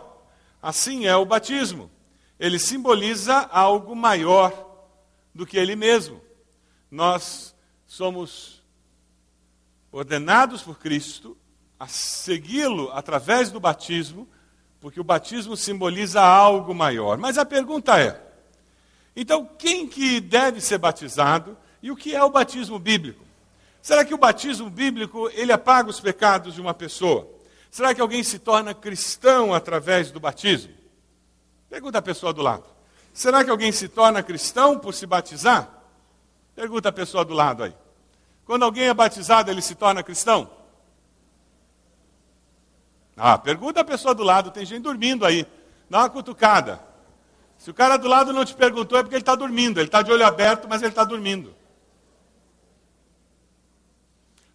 Assim 0.61 1.07
é 1.07 1.15
o 1.15 1.25
batismo. 1.25 1.89
Ele 2.39 2.59
simboliza 2.59 3.35
algo 3.51 3.95
maior 3.95 4.51
do 5.33 5.47
que 5.47 5.57
ele 5.57 5.75
mesmo. 5.75 6.21
Nós 6.91 7.55
somos 7.87 8.61
ordenados 9.91 10.61
por 10.61 10.77
Cristo 10.77 11.35
a 11.79 11.87
segui-lo 11.87 12.91
através 12.91 13.49
do 13.49 13.59
batismo, 13.59 14.27
porque 14.79 14.99
o 14.99 15.03
batismo 15.03 15.57
simboliza 15.57 16.21
algo 16.21 16.73
maior. 16.73 17.17
Mas 17.17 17.37
a 17.37 17.45
pergunta 17.45 17.99
é: 17.99 18.21
então 19.15 19.49
quem 19.57 19.87
que 19.87 20.19
deve 20.19 20.61
ser 20.61 20.77
batizado 20.77 21.57
e 21.83 21.91
o 21.91 21.97
que 21.97 22.15
é 22.15 22.23
o 22.23 22.29
batismo 22.29 22.79
bíblico? 22.79 23.21
Será 23.81 24.05
que 24.05 24.13
o 24.13 24.17
batismo 24.17 24.69
bíblico 24.69 25.29
ele 25.33 25.51
apaga 25.51 25.89
os 25.89 25.99
pecados 25.99 26.53
de 26.53 26.61
uma 26.61 26.73
pessoa? 26.73 27.27
Será 27.69 27.93
que 27.93 27.99
alguém 27.99 28.23
se 28.23 28.39
torna 28.39 28.73
cristão 28.73 29.53
através 29.53 30.09
do 30.09 30.17
batismo? 30.17 30.73
Pergunta 31.69 31.97
a 31.97 32.01
pessoa 32.01 32.31
do 32.31 32.41
lado. 32.41 32.63
Será 33.11 33.43
que 33.43 33.49
alguém 33.49 33.73
se 33.73 33.89
torna 33.89 34.23
cristão 34.23 34.79
por 34.79 34.93
se 34.93 35.05
batizar? 35.05 35.69
Pergunta 36.55 36.87
a 36.87 36.91
pessoa 36.93 37.25
do 37.25 37.33
lado 37.33 37.63
aí. 37.63 37.75
Quando 38.45 38.63
alguém 38.63 38.85
é 38.85 38.93
batizado, 38.93 39.51
ele 39.51 39.61
se 39.61 39.75
torna 39.75 40.01
cristão? 40.01 40.49
Ah, 43.17 43.37
pergunta 43.37 43.81
a 43.81 43.83
pessoa 43.83 44.15
do 44.15 44.23
lado, 44.23 44.51
tem 44.51 44.65
gente 44.65 44.83
dormindo 44.83 45.25
aí. 45.25 45.45
Dá 45.89 45.99
uma 45.99 46.09
cutucada. 46.09 46.81
Se 47.57 47.69
o 47.69 47.73
cara 47.73 47.97
do 47.97 48.07
lado 48.07 48.31
não 48.31 48.45
te 48.45 48.55
perguntou, 48.55 48.97
é 48.97 49.03
porque 49.03 49.15
ele 49.15 49.21
está 49.21 49.35
dormindo. 49.35 49.81
Ele 49.81 49.87
está 49.87 50.01
de 50.01 50.11
olho 50.11 50.25
aberto, 50.25 50.65
mas 50.69 50.81
ele 50.81 50.91
está 50.91 51.03
dormindo. 51.03 51.53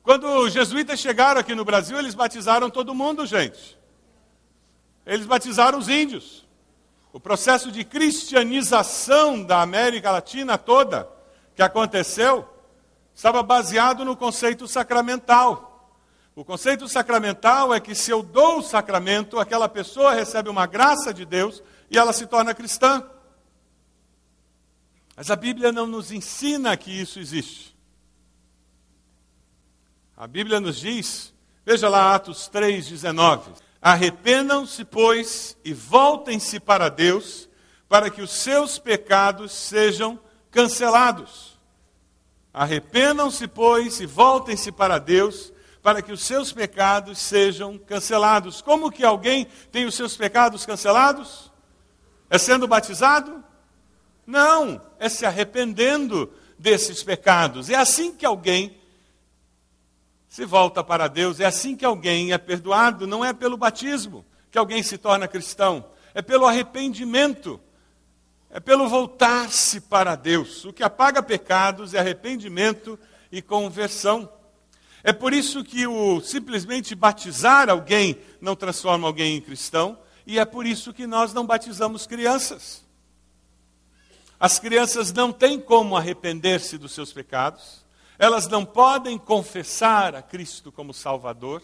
Quando 0.09 0.27
os 0.27 0.55
jesuítas 0.55 0.99
chegaram 0.99 1.39
aqui 1.39 1.55
no 1.55 1.67
Brasil, 1.67 1.99
eles 1.99 2.15
batizaram 2.15 2.71
todo 2.71 2.95
mundo, 2.95 3.27
gente. 3.27 3.79
Eles 5.05 5.27
batizaram 5.27 5.79
os 5.79 5.87
índios. 5.87 6.49
O 7.13 7.21
processo 7.21 7.71
de 7.71 7.85
cristianização 7.85 9.45
da 9.45 9.61
América 9.61 10.11
Latina 10.11 10.57
toda 10.57 11.07
que 11.55 11.61
aconteceu 11.61 12.49
estava 13.15 13.43
baseado 13.43 14.03
no 14.03 14.17
conceito 14.17 14.67
sacramental. 14.67 15.93
O 16.35 16.43
conceito 16.43 16.89
sacramental 16.89 17.75
é 17.75 17.79
que 17.79 17.95
se 17.95 18.11
eu 18.11 18.23
dou 18.23 18.61
o 18.61 18.63
sacramento, 18.63 19.39
aquela 19.39 19.69
pessoa 19.69 20.15
recebe 20.15 20.49
uma 20.49 20.65
graça 20.65 21.13
de 21.13 21.27
Deus 21.27 21.63
e 21.91 21.99
ela 21.99 22.15
se 22.15 22.27
torna 22.27 22.55
cristã. 22.55 23.05
Mas 25.15 25.31
a 25.31 25.37
Bíblia 25.37 25.71
não 25.71 25.87
nos 25.87 26.11
ensina 26.11 26.75
que 26.79 26.99
isso 26.99 27.21
existe. 27.21 27.77
A 30.21 30.27
Bíblia 30.27 30.59
nos 30.59 30.81
diz, 30.81 31.33
veja 31.65 31.89
lá 31.89 32.13
Atos 32.13 32.51
3,19: 32.53 33.53
Arrependam-se, 33.81 34.85
pois, 34.85 35.57
e 35.65 35.73
voltem-se 35.73 36.59
para 36.59 36.89
Deus, 36.89 37.49
para 37.89 38.11
que 38.11 38.21
os 38.21 38.33
seus 38.33 38.81
pecados 38.81 39.53
sejam 39.53 40.19
cancelados. 40.51 41.57
Arrependam-se, 42.53 43.47
pois, 43.47 44.01
e 44.01 44.07
voltem-se 44.07 44.73
para 44.73 44.99
Deus, 44.99 45.53
para 45.85 46.03
que 46.03 46.11
os 46.11 46.21
seus 46.21 46.53
pecados 46.53 47.21
sejam 47.21 47.79
cancelados. 47.79 48.61
Como 48.61 48.91
que 48.91 49.05
alguém 49.05 49.47
tem 49.71 49.85
os 49.85 49.95
seus 49.95 50.17
pecados 50.17 50.67
cancelados? 50.67 51.53
É 52.29 52.39
sendo 52.39 52.67
batizado? 52.67 53.45
Não, 54.27 54.83
é 54.99 55.09
se 55.09 55.25
arrependendo 55.25 56.29
desses 56.59 57.05
pecados. 57.05 57.71
É 57.71 57.77
assim 57.77 58.13
que 58.13 58.27
alguém 58.27 58.78
se 60.29 60.45
volta 60.45 60.85
para 60.85 61.09
Deus, 61.09 61.41
é 61.41 61.47
assim 61.47 61.75
que 61.75 61.85
alguém 61.85 62.33
é 62.33 62.39
perdoado, 62.39 63.07
não 63.07 63.25
é 63.25 63.33
pelo 63.33 63.57
batismo 63.57 64.25
que 64.51 64.59
alguém 64.59 64.83
se 64.83 64.99
torna 64.99 65.29
cristão, 65.29 65.85
é 66.15 66.23
pelo 66.23 66.47
arrependimento, 66.47 67.61
é 68.51 68.59
pelo 68.61 68.89
voltar-se 68.89 69.81
para 69.81 70.17
Deus. 70.17 70.65
O 70.65 70.73
que 70.73 70.83
apaga 70.83 71.23
pecados 71.23 71.95
é 71.95 71.99
arrependimento 71.99 72.99
e 73.31 73.43
conversão. 73.43 74.29
É 75.05 75.13
por 75.13 75.33
isso 75.33 75.63
que 75.63 75.87
o 75.87 76.21
simplesmente 76.21 76.95
batizar 76.95 77.69
alguém 77.69 78.19
não 78.41 78.57
transforma 78.57 79.07
alguém 79.07 79.37
em 79.37 79.41
cristão, 79.41 79.99
e 80.27 80.39
é 80.39 80.45
por 80.45 80.67
isso 80.67 80.93
que 80.93 81.07
nós 81.07 81.33
não 81.33 81.47
batizamos 81.47 82.07
crianças. 82.07 82.85
As 84.41 84.59
crianças 84.59 85.13
não 85.13 85.33
têm 85.33 85.61
como 85.61 85.97
arrepender-se 85.97 86.79
dos 86.79 86.93
seus 86.93 87.13
pecados, 87.13 87.85
elas 88.19 88.49
não 88.49 88.65
podem 88.65 89.17
confessar 89.17 90.15
a 90.15 90.23
Cristo 90.23 90.73
como 90.73 90.93
Salvador. 90.93 91.63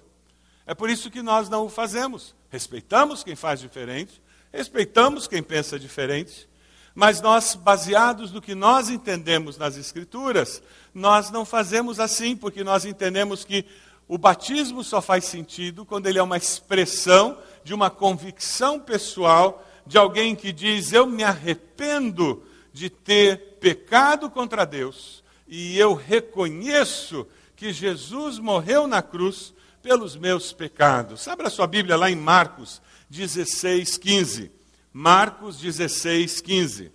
É 0.65 0.75
por 0.75 0.89
isso 0.89 1.11
que 1.11 1.21
nós 1.21 1.49
não 1.49 1.67
o 1.67 1.69
fazemos. 1.69 2.35
Respeitamos 2.49 3.25
quem 3.25 3.35
faz 3.35 3.59
diferente, 3.59 4.23
respeitamos 4.53 5.27
quem 5.27 5.43
pensa 5.43 5.79
diferente, 5.79 6.49
mas 6.95 7.21
nós, 7.21 7.57
baseados 7.57 8.31
no 8.31 8.41
que 8.41 8.55
nós 8.55 8.89
entendemos 8.89 9.59
nas 9.59 9.77
Escrituras, 9.77 10.63
nós 10.95 11.29
não 11.31 11.45
fazemos 11.45 11.99
assim, 11.99 12.37
porque 12.37 12.63
nós 12.63 12.85
entendemos 12.85 13.45
que 13.45 13.67
o 14.07 14.17
batismo 14.17 14.85
só 14.85 15.03
faz 15.03 15.25
sentido 15.25 15.85
quando 15.85 16.07
ele 16.07 16.21
é 16.21 16.23
uma 16.23 16.37
expressão 16.37 17.37
de 17.65 17.75
uma 17.75 17.91
convicção 17.91 18.79
pessoal 18.79 19.67
de 19.85 19.99
alguém 19.99 20.37
que 20.37 20.53
diz: 20.53 20.93
Eu 20.93 21.05
me 21.05 21.25
arrependo 21.25 22.45
de 22.73 22.89
ter 22.89 23.57
pecado 23.59 24.31
contra 24.31 24.65
Deus 24.65 25.24
e 25.47 25.79
eu 25.79 25.95
reconheço 25.95 27.27
que 27.57 27.73
Jesus 27.73 28.39
morreu 28.39 28.87
na 28.87 29.03
cruz 29.03 29.55
pelos 29.83 30.17
meus 30.17 30.53
pecados. 30.53 31.29
Abra 31.29 31.51
sua 31.51 31.67
Bíblia 31.67 31.97
lá 31.97 32.11
em 32.11 32.17
Marcos 32.17 32.81
16, 33.11 33.99
15. 33.99 34.51
Marcos 34.93 35.59
16, 35.59 36.41
15. 36.41 36.93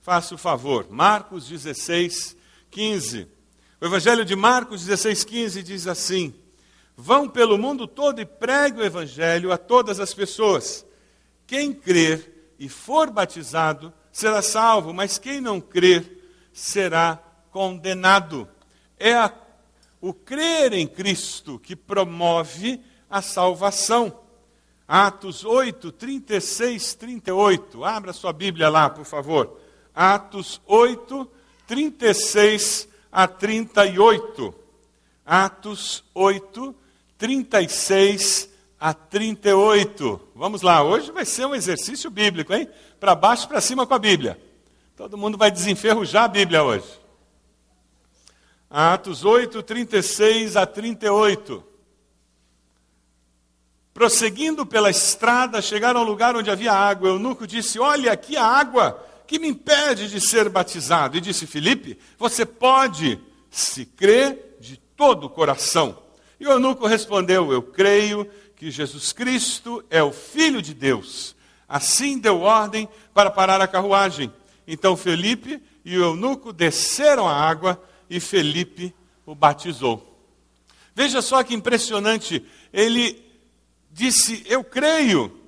Faça 0.00 0.34
o 0.34 0.38
favor. 0.38 0.86
Marcos 0.90 1.48
16, 1.48 2.36
15. 2.70 3.28
O 3.80 3.86
Evangelho 3.86 4.24
de 4.24 4.36
Marcos 4.36 4.84
16, 4.84 5.24
15 5.24 5.62
diz 5.62 5.86
assim: 5.86 6.34
Vão 6.96 7.28
pelo 7.28 7.58
mundo 7.58 7.86
todo 7.86 8.20
e 8.20 8.26
pregue 8.26 8.80
o 8.80 8.84
Evangelho 8.84 9.52
a 9.52 9.58
todas 9.58 9.98
as 9.98 10.14
pessoas. 10.14 10.86
Quem 11.46 11.72
crer 11.72 12.54
e 12.58 12.68
for 12.68 13.10
batizado 13.10 13.92
será 14.12 14.42
salvo, 14.42 14.92
mas 14.92 15.18
quem 15.18 15.40
não 15.40 15.60
crer 15.60 16.18
será 16.52 17.22
condenado. 17.50 18.48
É 18.98 19.14
a, 19.14 19.32
o 20.00 20.12
crer 20.12 20.72
em 20.72 20.86
Cristo 20.86 21.58
que 21.58 21.74
promove 21.74 22.80
a 23.08 23.20
salvação. 23.20 24.20
Atos 24.86 25.44
8, 25.44 25.92
36, 25.92 26.94
38. 26.94 27.84
Abra 27.84 28.12
sua 28.12 28.32
Bíblia 28.32 28.68
lá, 28.68 28.90
por 28.90 29.04
favor. 29.04 29.60
Atos 29.94 30.60
8, 30.66 31.30
36 31.66 32.88
a 33.12 33.28
38. 33.28 34.54
Atos 35.24 36.04
8, 36.14 36.74
36 37.16 38.50
a 38.80 38.94
38. 38.94 40.20
Vamos 40.34 40.62
lá, 40.62 40.82
hoje 40.82 41.12
vai 41.12 41.24
ser 41.24 41.46
um 41.46 41.54
exercício 41.54 42.10
bíblico, 42.10 42.52
hein? 42.52 42.68
Para 42.98 43.14
baixo 43.14 43.44
e 43.44 43.48
para 43.48 43.60
cima 43.60 43.86
com 43.86 43.94
a 43.94 43.98
Bíblia. 43.98 44.40
Todo 44.96 45.16
mundo 45.16 45.38
vai 45.38 45.50
desenferrujar 45.50 46.24
a 46.24 46.28
Bíblia 46.28 46.64
hoje. 46.64 46.99
Atos 48.70 49.24
8, 49.24 49.64
36 49.64 50.56
a 50.56 50.64
38. 50.64 51.64
Prosseguindo 53.92 54.64
pela 54.64 54.88
estrada, 54.88 55.60
chegaram 55.60 55.98
ao 55.98 56.06
lugar 56.06 56.36
onde 56.36 56.52
havia 56.52 56.72
água. 56.72 57.10
O 57.10 57.14
eunuco 57.14 57.48
disse: 57.48 57.80
Olha, 57.80 58.12
aqui 58.12 58.36
a 58.36 58.44
água 58.44 59.04
que 59.26 59.40
me 59.40 59.48
impede 59.48 60.08
de 60.08 60.20
ser 60.20 60.48
batizado. 60.48 61.16
E 61.16 61.20
disse 61.20 61.48
Filipe: 61.48 61.98
Você 62.16 62.46
pode, 62.46 63.18
se 63.50 63.84
crê 63.84 64.38
de 64.60 64.76
todo 64.76 65.24
o 65.24 65.30
coração. 65.30 65.98
E 66.38 66.46
o 66.46 66.52
eunuco 66.52 66.86
respondeu: 66.86 67.52
Eu 67.52 67.62
creio 67.62 68.24
que 68.54 68.70
Jesus 68.70 69.12
Cristo 69.12 69.84
é 69.90 70.00
o 70.00 70.12
Filho 70.12 70.62
de 70.62 70.74
Deus. 70.74 71.34
Assim 71.68 72.18
deu 72.18 72.40
ordem 72.40 72.88
para 73.12 73.30
parar 73.30 73.60
a 73.60 73.66
carruagem. 73.66 74.32
Então 74.64 74.96
Felipe 74.96 75.60
e 75.84 75.98
o 75.98 76.04
eunuco 76.04 76.52
desceram 76.52 77.26
a 77.26 77.34
água 77.34 77.82
e 78.10 78.18
Felipe 78.18 78.92
o 79.24 79.34
batizou. 79.34 80.06
Veja 80.94 81.22
só 81.22 81.42
que 81.44 81.54
impressionante, 81.54 82.44
ele 82.72 83.24
disse: 83.90 84.44
Eu 84.46 84.64
creio. 84.64 85.40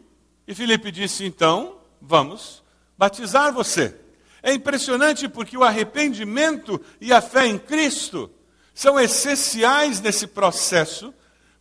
E 0.47 0.55
Felipe 0.55 0.93
disse: 0.93 1.25
Então, 1.25 1.79
vamos 2.01 2.63
batizar 2.97 3.53
você. 3.53 3.97
É 4.43 4.53
impressionante 4.53 5.29
porque 5.29 5.59
o 5.59 5.65
arrependimento 5.65 6.81
e 7.01 7.13
a 7.13 7.21
fé 7.21 7.47
em 7.47 7.59
Cristo 7.59 8.31
são 8.73 8.99
essenciais 8.99 10.01
nesse 10.01 10.27
processo 10.27 11.13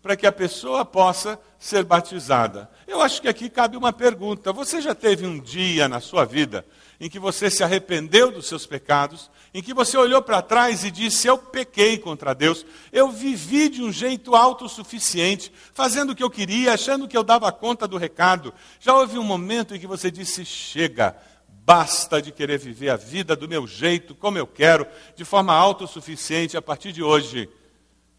para 0.02 0.16
que 0.16 0.26
a 0.26 0.32
pessoa 0.32 0.84
possa 0.84 1.40
ser 1.60 1.84
batizada. 1.84 2.70
Eu 2.88 3.02
acho 3.02 3.22
que 3.22 3.28
aqui 3.28 3.50
cabe 3.50 3.78
uma 3.78 3.92
pergunta: 3.92 4.54
você 4.54 4.82
já 4.82 4.94
teve 4.94 5.26
um 5.26 5.40
dia 5.40 5.88
na 5.88 6.00
sua 6.00 6.26
vida 6.26 6.66
em 7.00 7.10
que 7.10 7.18
você 7.18 7.50
se 7.50 7.64
arrependeu 7.64 8.32
dos 8.32 8.48
seus 8.48 8.68
pecados, 8.68 9.32
em 9.54 9.62
que 9.62 9.74
você 9.74 9.98
olhou 9.98 10.22
para 10.22 10.42
trás 10.42 10.84
e 10.84 10.92
disse: 10.92 11.28
Eu 11.28 11.38
pequei 11.38 11.98
contra 11.98 12.34
Deus, 12.34 12.66
eu 12.92 13.10
vivi 13.10 13.70
de 13.70 13.84
um 13.84 13.92
jeito 13.92 14.36
autossuficiente, 14.36 15.52
fazendo 15.74 16.12
o 16.12 16.16
que 16.16 16.24
eu 16.24 16.30
queria, 16.30 16.74
achando 16.74 17.08
que 17.08 17.18
eu 17.18 17.24
dava 17.24 17.52
conta 17.52 17.88
do 17.88 17.98
recado. 17.98 18.54
Já 18.80 18.96
houve 18.96 19.18
um 19.18 19.24
momento 19.24 19.76
em 19.76 19.80
que 19.80 19.88
você 19.88 20.10
disse: 20.10 20.46
Chega, 20.46 21.16
basta 21.48 22.22
de 22.22 22.32
querer 22.32 22.58
viver 22.58 22.90
a 22.90 22.96
vida 22.96 23.36
do 23.36 23.48
meu 23.48 23.68
jeito, 23.68 24.16
como 24.16 24.38
eu 24.38 24.48
quero, 24.48 24.88
de 25.16 25.26
forma 25.26 25.54
autossuficiente, 25.54 26.58
a 26.58 26.62
partir 26.62 26.92
de 26.92 27.04
hoje 27.04 27.50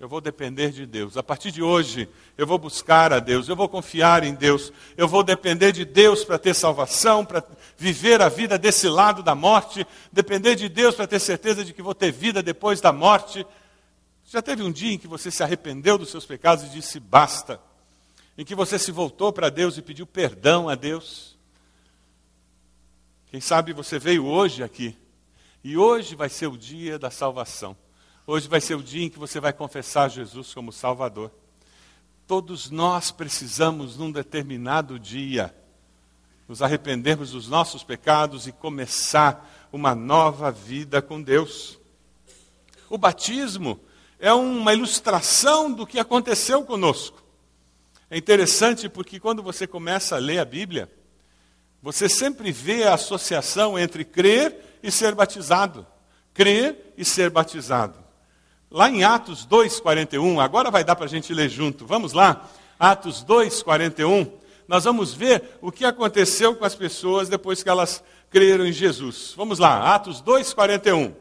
eu 0.02 0.09
vou 0.09 0.21
depender 0.21 0.73
de 0.73 0.85
Deus. 0.85 1.16
A 1.16 1.23
partir 1.23 1.52
de 1.52 1.62
hoje, 1.62 2.09
eu 2.37 2.44
vou 2.44 2.59
buscar 2.59 3.12
a 3.12 3.21
Deus, 3.21 3.49
eu 3.49 3.54
vou 3.54 3.68
confiar 3.68 4.25
em 4.25 4.35
Deus, 4.35 4.73
eu 4.97 5.06
vou 5.06 5.23
depender 5.23 5.71
de 5.71 5.85
Deus 5.85 6.25
para 6.25 6.40
ter 6.40 6.54
salvação, 6.54 7.25
para 7.25 7.40
viver 7.78 8.21
a 8.21 8.28
vida 8.28 8.59
desse 8.59 8.88
lado 8.88 9.23
da 9.23 9.37
morte, 9.37 9.87
depender 10.11 10.56
de 10.56 10.68
Deus 10.68 10.97
para 10.97 11.06
ter 11.06 11.21
certeza 11.21 11.64
de 11.64 11.73
que 11.73 11.80
vou 11.80 11.94
ter 11.94 12.11
vida 12.11 12.42
depois 12.42 12.80
da 12.80 12.92
morte. 12.92 13.47
Já 14.25 14.42
teve 14.42 14.64
um 14.64 14.73
dia 14.73 14.92
em 14.92 14.99
que 14.99 15.06
você 15.06 15.30
se 15.30 15.40
arrependeu 15.40 15.97
dos 15.97 16.11
seus 16.11 16.26
pecados 16.26 16.64
e 16.64 16.71
disse 16.71 16.99
basta? 16.99 17.61
Em 18.37 18.44
que 18.44 18.56
você 18.56 18.80
se 18.80 18.90
voltou 18.90 19.32
para 19.32 19.50
Deus 19.50 19.78
e 19.78 19.82
pediu 19.82 20.04
perdão 20.04 20.68
a 20.68 20.75
Deus? 20.75 21.38
Quem 23.30 23.40
sabe 23.40 23.73
você 23.73 24.00
veio 24.00 24.26
hoje 24.26 24.64
aqui, 24.64 24.97
e 25.62 25.78
hoje 25.78 26.16
vai 26.16 26.28
ser 26.28 26.49
o 26.49 26.59
dia 26.59 26.99
da 26.99 27.09
salvação. 27.09 27.76
Hoje 28.25 28.47
vai 28.47 28.61
ser 28.61 28.76
o 28.76 28.83
dia 28.83 29.05
em 29.05 29.11
que 29.11 29.19
você 29.19 29.41
vai 29.41 29.52
confessar 29.52 30.09
Jesus 30.09 30.55
como 30.55 30.73
Salvador. 30.73 31.33
Todos 32.25 32.71
nós 32.71 33.11
precisamos, 33.11 33.97
num 33.97 34.12
determinado 34.12 34.97
dia, 34.97 35.52
nos 36.47 36.62
arrependermos 36.62 37.33
dos 37.33 37.49
nossos 37.49 37.83
pecados 37.83 38.47
e 38.47 38.52
começar 38.52 39.69
uma 39.73 39.93
nova 39.93 40.52
vida 40.52 41.02
com 41.02 41.21
Deus. 41.21 41.81
O 42.88 42.97
batismo 42.97 43.81
é 44.21 44.33
uma 44.33 44.73
ilustração 44.73 45.73
do 45.73 45.85
que 45.85 45.99
aconteceu 45.99 46.62
conosco. 46.62 47.21
É 48.09 48.17
interessante 48.17 48.88
porque 48.88 49.19
quando 49.19 49.43
você 49.43 49.67
começa 49.67 50.14
a 50.14 50.21
ler 50.21 50.38
a 50.38 50.45
Bíblia, 50.45 50.88
você 51.83 52.09
sempre 52.09 52.52
vê 52.52 52.85
a 52.85 52.95
associação 52.95 53.76
entre 53.76 54.05
crer 54.05 54.79
e 54.81 54.93
ser 54.93 55.12
batizado. 55.12 55.85
Crer 56.33 56.95
e 56.97 57.05
ser 57.05 57.29
batizado. 57.29 58.01
Lá 58.73 58.88
em 58.88 59.05
Atos 59.05 59.47
2,41, 59.47 60.43
agora 60.43 60.71
vai 60.71 60.83
dar 60.83 60.97
para 60.97 61.05
a 61.05 61.09
gente 61.09 61.33
ler 61.35 61.49
junto. 61.49 61.87
Vamos 61.87 62.12
lá? 62.12 62.49
Atos 62.79 63.25
2,41. 63.25 64.33
Nós 64.67 64.85
vamos 64.85 65.12
ver 65.12 65.59
o 65.61 65.71
que 65.71 65.85
aconteceu 65.85 66.57
com 66.57 66.64
as 66.64 66.75
pessoas 66.75 67.29
depois 67.29 67.62
que 67.62 67.69
elas 67.69 68.02
creram 68.31 68.67
em 68.67 68.73
Jesus. 68.73 69.35
Vamos 69.37 69.59
lá, 69.59 69.95
Atos 69.95 70.23
2,41. 70.23 71.14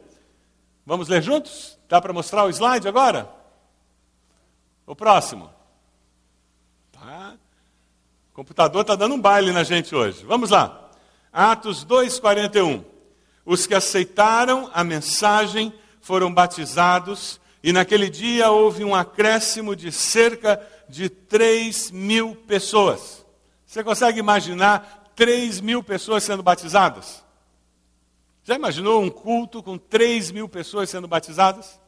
Vamos 0.86 1.08
ler 1.08 1.22
juntos? 1.22 1.78
Dá 1.88 2.00
para 2.00 2.12
mostrar 2.12 2.44
o 2.44 2.50
slide 2.50 2.88
agora? 2.88 3.30
O 4.86 4.96
próximo. 4.96 5.50
Tá. 6.90 7.34
O 8.30 8.34
computador 8.34 8.80
está 8.80 8.96
dando 8.96 9.14
um 9.14 9.20
baile 9.20 9.52
na 9.52 9.62
gente 9.62 9.94
hoje. 9.94 10.24
Vamos 10.24 10.50
lá. 10.50 10.90
Atos 11.30 11.84
2,41. 11.84 12.82
Os 13.44 13.66
que 13.66 13.74
aceitaram 13.74 14.70
a 14.72 14.82
mensagem 14.82 15.72
foram 16.00 16.32
batizados, 16.32 17.40
e 17.62 17.72
naquele 17.72 18.10
dia 18.10 18.50
houve 18.50 18.84
um 18.84 18.94
acréscimo 18.94 19.76
de 19.76 19.92
cerca 19.92 20.60
de 20.88 21.08
3 21.08 21.90
mil 21.92 22.34
pessoas. 22.34 23.24
Você 23.64 23.84
consegue 23.84 24.18
imaginar 24.18 25.12
3 25.14 25.60
mil 25.60 25.82
pessoas 25.82 26.24
sendo 26.24 26.42
batizadas? 26.42 27.24
Já 28.42 28.56
imaginou 28.56 29.00
um 29.00 29.08
culto 29.08 29.62
com 29.62 29.78
3 29.78 30.32
mil 30.32 30.48
pessoas 30.48 30.90
sendo 30.90 31.06
batizadas? 31.06 31.80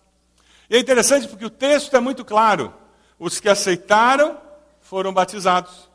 E 0.71 0.77
é 0.77 0.79
interessante 0.79 1.27
porque 1.27 1.45
o 1.45 1.51
texto 1.51 1.97
é 1.97 2.01
muito 2.01 2.25
claro. 2.25 2.73
Os 3.19 3.41
que 3.41 3.49
aceitaram 3.49 4.39
foram 4.81 5.13
batizados. 5.13 5.91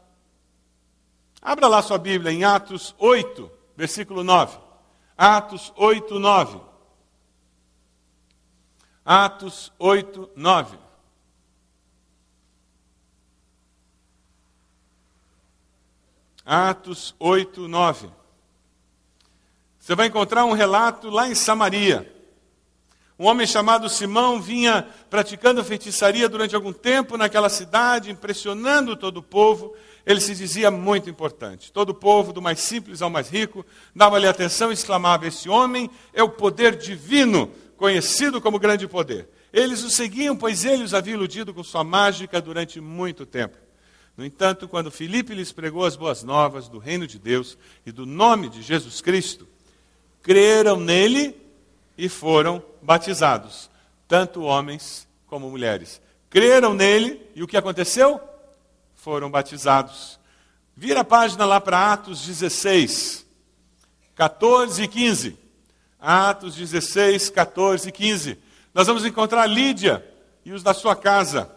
Abra 1.41 1.67
lá 1.67 1.81
sua 1.81 1.97
Bíblia 1.97 2.33
em 2.33 2.43
Atos 2.43 2.93
8, 2.99 3.49
versículo 3.77 4.23
9. 4.23 4.57
Atos 5.17 5.71
8, 5.77 6.19
9. 6.19 6.68
Atos 9.11 9.73
8, 9.79 10.29
9. 10.35 10.77
Atos 16.45 17.15
8, 17.17 17.67
9. 17.67 18.07
Você 19.79 19.95
vai 19.95 20.05
encontrar 20.05 20.45
um 20.45 20.51
relato 20.51 21.09
lá 21.09 21.27
em 21.27 21.33
Samaria. 21.33 22.15
Um 23.17 23.25
homem 23.25 23.47
chamado 23.47 23.89
Simão 23.89 24.39
vinha 24.39 24.87
praticando 25.09 25.63
feitiçaria 25.63 26.29
durante 26.29 26.53
algum 26.53 26.71
tempo 26.71 27.17
naquela 27.17 27.49
cidade, 27.49 28.11
impressionando 28.11 28.95
todo 28.95 29.17
o 29.17 29.23
povo. 29.23 29.75
Ele 30.05 30.21
se 30.21 30.35
dizia 30.35 30.69
muito 30.69 31.09
importante. 31.09 31.71
Todo 31.71 31.89
o 31.89 31.95
povo, 31.95 32.31
do 32.31 32.43
mais 32.43 32.59
simples 32.59 33.01
ao 33.01 33.09
mais 33.09 33.27
rico, 33.27 33.65
dava-lhe 33.95 34.27
atenção 34.27 34.69
e 34.69 34.75
exclamava: 34.75 35.25
Esse 35.25 35.49
homem 35.49 35.89
é 36.13 36.21
o 36.21 36.29
poder 36.29 36.77
divino, 36.77 37.51
conhecido 37.79 38.41
como 38.41 38.59
grande 38.59 38.85
poder. 38.87 39.29
Eles 39.53 39.81
o 39.83 39.89
seguiam, 39.89 40.35
pois 40.35 40.65
ele 40.65 40.83
os 40.83 40.93
havia 40.93 41.13
iludido 41.13 41.53
com 41.53 41.63
sua 41.63 41.83
mágica 41.83 42.41
durante 42.41 42.81
muito 42.81 43.25
tempo. 43.25 43.57
No 44.17 44.25
entanto, 44.25 44.67
quando 44.67 44.91
Filipe 44.91 45.33
lhes 45.33 45.53
pregou 45.53 45.85
as 45.85 45.95
boas 45.95 46.21
novas 46.21 46.67
do 46.67 46.77
reino 46.77 47.07
de 47.07 47.17
Deus 47.17 47.57
e 47.85 47.91
do 47.91 48.05
nome 48.05 48.49
de 48.49 48.61
Jesus 48.61 48.99
Cristo, 48.99 49.47
creram 50.21 50.77
nele 50.77 51.33
e 51.97 52.09
foram 52.09 52.61
batizados, 52.81 53.69
tanto 54.09 54.41
homens 54.41 55.07
como 55.25 55.49
mulheres. 55.49 56.01
Creram 56.29 56.73
nele 56.73 57.21
e 57.33 57.41
o 57.41 57.47
que 57.47 57.55
aconteceu? 57.55 58.19
Foram 58.93 59.31
batizados. 59.31 60.19
Vira 60.75 60.99
a 60.99 61.05
página 61.05 61.45
lá 61.45 61.61
para 61.61 61.93
Atos 61.93 62.25
16, 62.25 63.25
14 64.15 64.83
e 64.83 64.87
15. 64.87 65.48
Atos 65.99 66.55
16, 66.55 67.29
14 67.29 67.89
e 67.89 67.91
15. 67.91 68.37
Nós 68.73 68.87
vamos 68.87 69.05
encontrar 69.05 69.45
Lídia 69.45 70.05
e 70.45 70.53
os 70.53 70.63
da 70.63 70.73
sua 70.73 70.95
casa. 70.95 71.51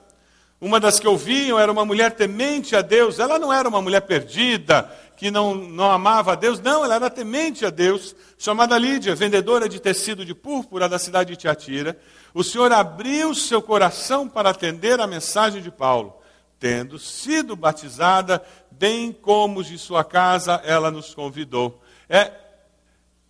Uma 0.60 0.78
das 0.78 1.00
que 1.00 1.08
ouviam 1.08 1.58
era 1.58 1.70
uma 1.70 1.84
mulher 1.84 2.12
temente 2.12 2.76
a 2.76 2.82
Deus. 2.82 3.18
Ela 3.18 3.38
não 3.38 3.52
era 3.52 3.68
uma 3.68 3.82
mulher 3.82 4.00
perdida, 4.02 4.90
que 5.16 5.30
não, 5.30 5.54
não 5.54 5.90
amava 5.90 6.32
a 6.32 6.34
Deus. 6.36 6.60
Não, 6.60 6.84
ela 6.84 6.94
era 6.96 7.10
temente 7.10 7.64
a 7.66 7.70
Deus, 7.70 8.14
chamada 8.38 8.78
Lídia, 8.78 9.14
vendedora 9.14 9.68
de 9.68 9.80
tecido 9.80 10.24
de 10.24 10.34
púrpura 10.34 10.88
da 10.88 10.98
cidade 10.98 11.30
de 11.30 11.36
Tiatira. 11.36 11.98
O 12.32 12.44
Senhor 12.44 12.72
abriu 12.72 13.34
seu 13.34 13.60
coração 13.60 14.28
para 14.28 14.50
atender 14.50 15.00
a 15.00 15.06
mensagem 15.06 15.62
de 15.62 15.70
Paulo. 15.70 16.16
Tendo 16.58 16.96
sido 16.96 17.56
batizada, 17.56 18.40
bem 18.70 19.12
como 19.12 19.64
de 19.64 19.76
sua 19.78 20.04
casa, 20.04 20.60
ela 20.64 20.90
nos 20.92 21.12
convidou. 21.12 21.82
É, 22.08 22.30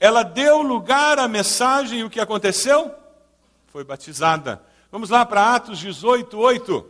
ela 0.03 0.25
deu 0.25 0.63
lugar 0.63 1.21
à 1.21 1.29
mensagem 1.29 2.01
e 2.01 2.03
o 2.03 2.11
que 2.11 2.19
aconteceu? 2.19 2.93
Foi 3.69 3.85
batizada. 3.85 4.61
Vamos 4.91 5.11
lá 5.11 5.25
para 5.25 5.55
Atos 5.55 5.79
18, 5.79 6.37
8. 6.37 6.85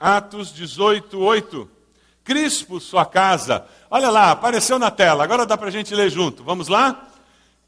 Atos 0.00 0.54
18, 0.54 1.20
8. 1.20 1.70
Crispo, 2.24 2.80
sua 2.80 3.04
casa. 3.04 3.66
Olha 3.90 4.08
lá, 4.08 4.30
apareceu 4.30 4.78
na 4.78 4.90
tela, 4.90 5.24
agora 5.24 5.44
dá 5.44 5.58
para 5.58 5.68
a 5.68 5.70
gente 5.70 5.94
ler 5.94 6.08
junto. 6.08 6.42
Vamos 6.42 6.68
lá? 6.68 7.10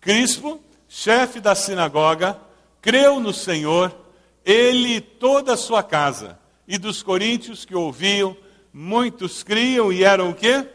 Crispo, 0.00 0.58
chefe 0.88 1.40
da 1.40 1.54
sinagoga, 1.54 2.38
creu 2.80 3.20
no 3.20 3.34
Senhor, 3.34 3.94
ele 4.42 4.96
e 4.96 5.00
toda 5.02 5.52
a 5.52 5.58
sua 5.58 5.82
casa. 5.82 6.38
E 6.66 6.78
dos 6.78 7.02
coríntios 7.02 7.66
que 7.66 7.74
ouviam, 7.74 8.34
muitos 8.72 9.42
criam 9.42 9.92
e 9.92 10.02
eram 10.02 10.30
o 10.30 10.34
quê? 10.34 10.66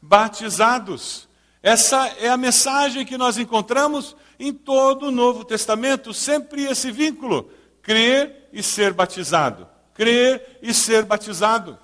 Batizados. 0.00 1.25
Essa 1.66 2.06
é 2.20 2.28
a 2.28 2.36
mensagem 2.36 3.04
que 3.04 3.18
nós 3.18 3.38
encontramos 3.38 4.14
em 4.38 4.52
todo 4.52 5.08
o 5.08 5.10
Novo 5.10 5.44
Testamento, 5.44 6.14
sempre 6.14 6.62
esse 6.62 6.92
vínculo: 6.92 7.50
crer 7.82 8.48
e 8.52 8.62
ser 8.62 8.92
batizado. 8.92 9.66
Crer 9.92 10.60
e 10.62 10.72
ser 10.72 11.04
batizado. 11.04 11.76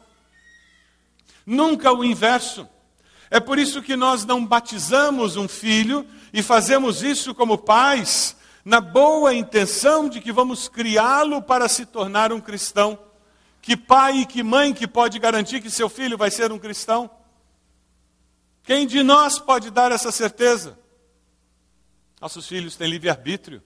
Nunca 1.45 1.93
o 1.93 2.05
inverso. 2.05 2.69
É 3.29 3.41
por 3.41 3.59
isso 3.59 3.83
que 3.83 3.97
nós 3.97 4.25
não 4.25 4.47
batizamos 4.47 5.37
um 5.37 5.49
filho 5.49 6.07
e 6.33 6.45
fazemos 6.45 7.03
isso 7.03 7.35
como 7.35 7.59
pais, 7.59 8.37
na 8.65 8.81
boa 8.81 9.35
intenção 9.35 10.09
de 10.09 10.21
que 10.21 10.31
vamos 10.31 10.69
criá-lo 10.69 11.43
para 11.43 11.69
se 11.69 11.87
tornar 11.87 12.33
um 12.33 12.41
cristão. 12.41 12.97
Que 13.61 13.77
pai 13.77 14.19
e 14.19 14.27
que 14.27 14.45
mãe 14.45 14.73
que 14.73 14.87
pode 14.87 15.19
garantir 15.19 15.61
que 15.61 15.69
seu 15.69 15.89
filho 15.89 16.17
vai 16.17 16.31
ser 16.31 16.53
um 16.53 16.59
cristão? 16.61 17.11
Quem 18.73 18.87
de 18.87 19.03
nós 19.03 19.39
pode 19.39 19.71
dar 19.71 19.93
essa 19.93 20.11
certeza? 20.11 20.79
Nossos 22.19 22.49
filhos 22.49 22.75
têm 22.75 22.89
livre-arbítrio. 22.89 23.63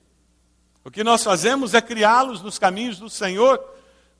O 0.82 0.90
que 0.90 1.04
nós 1.04 1.22
fazemos 1.22 1.74
é 1.74 1.80
criá-los 1.80 2.42
nos 2.42 2.58
caminhos 2.58 2.98
do 2.98 3.08
Senhor 3.08 3.64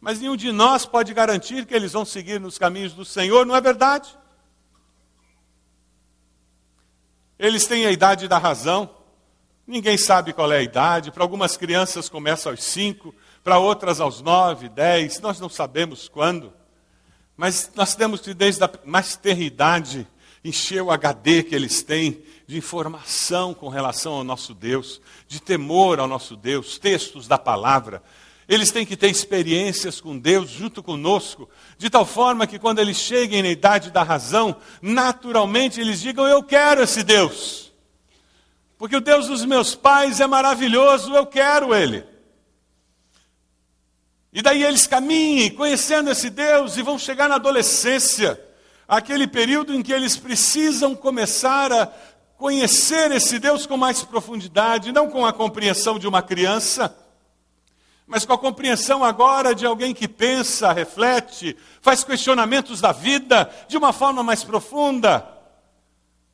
mas 0.01 0.21
nenhum 0.21 0.37
de 0.37 0.53
nós 0.53 0.87
pode 0.87 1.13
garantir 1.13 1.67
que 1.67 1.75
eles 1.75 1.93
vão 1.93 2.05
seguir 2.05 2.39
nos 2.41 2.57
caminhos 2.57 2.93
do 2.93 3.05
Senhor, 3.05 3.45
não 3.45 3.57
é 3.57 3.61
verdade? 3.61 4.17
Eles 7.37 7.67
têm 7.67 7.87
a 7.87 7.91
idade 7.91 8.29
da 8.29 8.39
razão, 8.39 8.89
ninguém 9.67 9.99
sabe 9.99 10.33
qual 10.33 10.53
é 10.53 10.59
a 10.59 10.63
idade. 10.63 11.11
Para 11.11 11.25
algumas 11.25 11.57
crianças 11.57 12.09
começa 12.09 12.51
aos 12.51 12.63
cinco, 12.63 13.13
para 13.43 13.59
outras 13.59 14.01
aos 14.01 14.21
nove, 14.21 14.69
dez, 14.69 15.19
nós 15.19 15.41
não 15.41 15.49
sabemos 15.49 16.09
quando. 16.09 16.53
Mas 17.37 17.73
nós 17.75 17.97
temos 17.97 18.21
que, 18.21 18.33
desde 18.33 18.63
a 18.63 18.71
mais 18.85 19.17
tenra 19.17 19.43
idade, 19.43 20.07
encher 20.45 20.83
o 20.83 20.91
HD 20.91 21.43
que 21.43 21.55
eles 21.55 21.83
têm 21.83 22.23
de 22.47 22.57
informação 22.57 23.53
com 23.53 23.69
relação 23.69 24.15
ao 24.15 24.25
nosso 24.25 24.55
Deus, 24.55 25.01
de 25.27 25.41
temor 25.41 25.99
ao 25.99 26.07
nosso 26.07 26.37
Deus, 26.37 26.79
textos 26.79 27.27
da 27.27 27.37
palavra, 27.37 28.03
eles 28.49 28.71
têm 28.71 28.87
que 28.87 28.97
ter 28.97 29.11
experiências 29.11 30.01
com 30.01 30.17
Deus 30.17 30.51
junto 30.51 30.83
conosco, 30.83 31.49
de 31.77 31.91
tal 31.91 32.07
forma 32.07 32.47
que 32.47 32.59
quando 32.59 32.79
eles 32.79 32.97
cheguem 32.97 33.43
na 33.43 33.49
idade 33.49 33.91
da 33.91 34.05
razão, 34.05 34.57
naturalmente 34.81 35.81
eles 35.81 36.01
digam: 36.01 36.27
Eu 36.27 36.43
quero 36.43 36.83
esse 36.83 37.03
Deus. 37.03 37.73
Porque 38.79 38.97
o 38.97 39.01
Deus 39.01 39.27
dos 39.27 39.45
meus 39.45 39.75
pais 39.75 40.21
é 40.21 40.27
maravilhoso, 40.27 41.15
eu 41.15 41.27
quero 41.27 41.75
ele. 41.75 42.05
E 44.33 44.43
daí 44.43 44.63
eles 44.63 44.87
caminhem 44.87 45.51
conhecendo 45.51 46.11
esse 46.11 46.29
Deus 46.29 46.77
e 46.77 46.83
vão 46.83 46.99
chegar 46.99 47.29
na 47.29 47.37
adolescência, 47.37 48.39
aquele 48.89 49.27
período 49.27 49.75
em 49.75 49.83
que 49.83 49.93
eles 49.93 50.17
precisam 50.17 50.95
começar 50.95 51.73
a 51.73 51.87
conhecer 52.37 53.11
esse 53.13 53.39
Deus 53.39 53.67
com 53.67 53.77
mais 53.77 54.03
profundidade, 54.03 54.93
não 54.93 55.09
com 55.09 55.25
a 55.25 55.33
compreensão 55.33 55.99
de 55.99 56.07
uma 56.07 56.23
criança 56.23 56.95
mas 58.07 58.25
com 58.25 58.33
a 58.33 58.39
compreensão 58.39 59.03
agora 59.03 59.55
de 59.55 59.67
alguém 59.67 59.93
que 59.93 60.07
pensa, 60.07 60.73
reflete, 60.73 61.57
faz 61.81 62.05
questionamentos 62.05 62.81
da 62.81 62.93
vida 62.93 63.51
de 63.67 63.77
uma 63.77 63.93
forma 63.93 64.23
mais 64.23 64.45
profunda. 64.45 65.27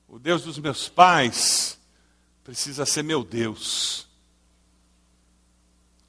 O 0.07 0.19
Deus 0.19 0.43
dos 0.43 0.59
meus 0.59 0.89
pais 0.89 1.79
precisa 2.45 2.85
ser 2.85 3.03
meu 3.03 3.25
Deus. 3.25 4.07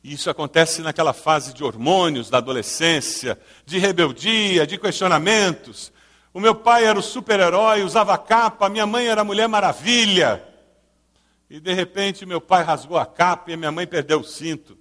E 0.04 0.12
isso 0.12 0.30
acontece 0.30 0.82
naquela 0.82 1.14
fase 1.14 1.54
de 1.54 1.64
hormônios 1.64 2.30
da 2.30 2.40
adolescência, 2.40 3.40
de 3.66 3.80
rebeldia, 3.80 4.68
de 4.68 4.78
questionamentos. 4.78 5.94
O 6.34 6.40
meu 6.40 6.56
pai 6.56 6.86
era 6.86 6.98
o 6.98 7.04
super-herói, 7.04 7.84
usava 7.84 8.18
capa, 8.18 8.68
minha 8.68 8.88
mãe 8.88 9.08
era 9.08 9.22
a 9.22 9.26
mulher 9.26 9.48
maravilha. 9.48 10.44
E 11.48 11.60
de 11.60 11.72
repente 11.74 12.26
meu 12.26 12.42
pai 12.42 12.64
rasgou 12.64 12.98
a 12.98 13.06
capa 13.06 13.52
e 13.52 13.58
minha 13.58 13.72
mãe 13.72 13.86
perdeu 13.86 14.22
o 14.22 14.24
cinto. 14.24 14.76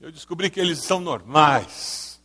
Eu 0.00 0.10
descobri 0.10 0.48
que 0.48 0.58
eles 0.58 0.78
são 0.78 1.00
normais. 1.00 2.18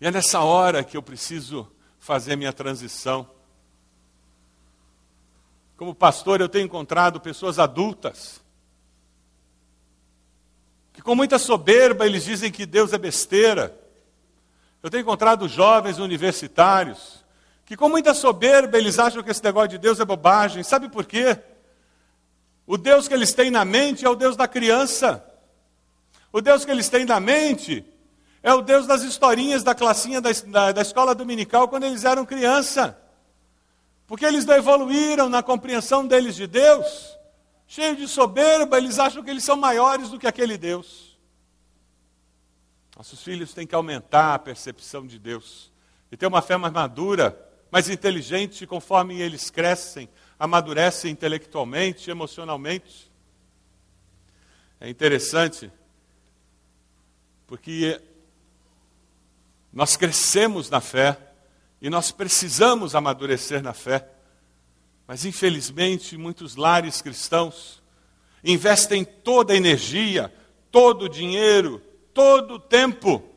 E 0.00 0.06
é 0.06 0.10
nessa 0.10 0.40
hora 0.40 0.84
que 0.84 0.96
eu 0.96 1.02
preciso 1.02 1.70
fazer 1.98 2.36
minha 2.36 2.52
transição. 2.52 3.28
Como 5.76 5.94
pastor, 5.94 6.40
eu 6.40 6.48
tenho 6.48 6.66
encontrado 6.66 7.20
pessoas 7.20 7.58
adultas 7.58 8.42
que, 10.98 11.02
com 11.02 11.14
muita 11.14 11.38
soberba, 11.38 12.04
eles 12.06 12.24
dizem 12.24 12.50
que 12.50 12.66
Deus 12.66 12.92
é 12.92 12.98
besteira. 12.98 13.72
Eu 14.82 14.90
tenho 14.90 15.02
encontrado 15.02 15.46
jovens 15.46 16.00
universitários 16.00 17.24
que, 17.64 17.76
com 17.76 17.88
muita 17.88 18.12
soberba, 18.12 18.76
eles 18.76 18.98
acham 18.98 19.22
que 19.22 19.30
esse 19.30 19.44
negócio 19.44 19.68
de 19.68 19.78
Deus 19.78 20.00
é 20.00 20.04
bobagem. 20.04 20.64
Sabe 20.64 20.88
por 20.88 21.04
quê? 21.04 21.38
O 22.66 22.76
Deus 22.76 23.06
que 23.06 23.14
eles 23.14 23.32
têm 23.32 23.48
na 23.48 23.64
mente 23.64 24.04
é 24.04 24.10
o 24.10 24.16
Deus 24.16 24.34
da 24.34 24.48
criança. 24.48 25.24
O 26.32 26.40
Deus 26.40 26.64
que 26.64 26.70
eles 26.72 26.88
têm 26.88 27.04
na 27.04 27.20
mente 27.20 27.86
é 28.42 28.52
o 28.52 28.60
Deus 28.60 28.84
das 28.84 29.02
historinhas 29.02 29.62
da 29.62 29.76
classinha 29.76 30.20
da, 30.20 30.30
da, 30.48 30.72
da 30.72 30.82
escola 30.82 31.14
dominical 31.14 31.68
quando 31.68 31.84
eles 31.84 32.04
eram 32.04 32.26
criança. 32.26 32.98
Porque 34.04 34.26
eles 34.26 34.44
não 34.44 34.56
evoluíram 34.56 35.28
na 35.28 35.44
compreensão 35.44 36.04
deles 36.04 36.34
de 36.34 36.48
Deus. 36.48 37.16
Cheio 37.70 37.94
de 37.94 38.08
soberba, 38.08 38.78
eles 38.78 38.98
acham 38.98 39.22
que 39.22 39.28
eles 39.28 39.44
são 39.44 39.54
maiores 39.54 40.08
do 40.08 40.18
que 40.18 40.26
aquele 40.26 40.56
Deus. 40.56 41.18
Nossos 42.96 43.22
filhos 43.22 43.52
têm 43.52 43.66
que 43.66 43.74
aumentar 43.74 44.34
a 44.34 44.38
percepção 44.38 45.06
de 45.06 45.18
Deus 45.18 45.70
e 46.10 46.16
ter 46.16 46.26
uma 46.26 46.40
fé 46.40 46.56
mais 46.56 46.72
madura, 46.72 47.38
mais 47.70 47.90
inteligente, 47.90 48.66
conforme 48.66 49.20
eles 49.20 49.50
crescem, 49.50 50.08
amadurece 50.38 51.10
intelectualmente, 51.10 52.10
emocionalmente. 52.10 53.12
É 54.80 54.88
interessante, 54.88 55.70
porque 57.46 58.00
nós 59.70 59.94
crescemos 59.94 60.70
na 60.70 60.80
fé 60.80 61.18
e 61.82 61.90
nós 61.90 62.10
precisamos 62.10 62.94
amadurecer 62.94 63.62
na 63.62 63.74
fé. 63.74 64.08
Mas, 65.08 65.24
infelizmente, 65.24 66.16
muitos 66.16 66.54
lares 66.54 67.02
cristãos 67.02 67.82
investem 68.44 69.04
toda 69.04 69.52
a 69.52 69.56
energia, 69.56 70.32
todo 70.70 71.06
o 71.06 71.08
dinheiro, 71.08 71.82
todo 72.14 72.54
o 72.54 72.60
tempo 72.60 73.28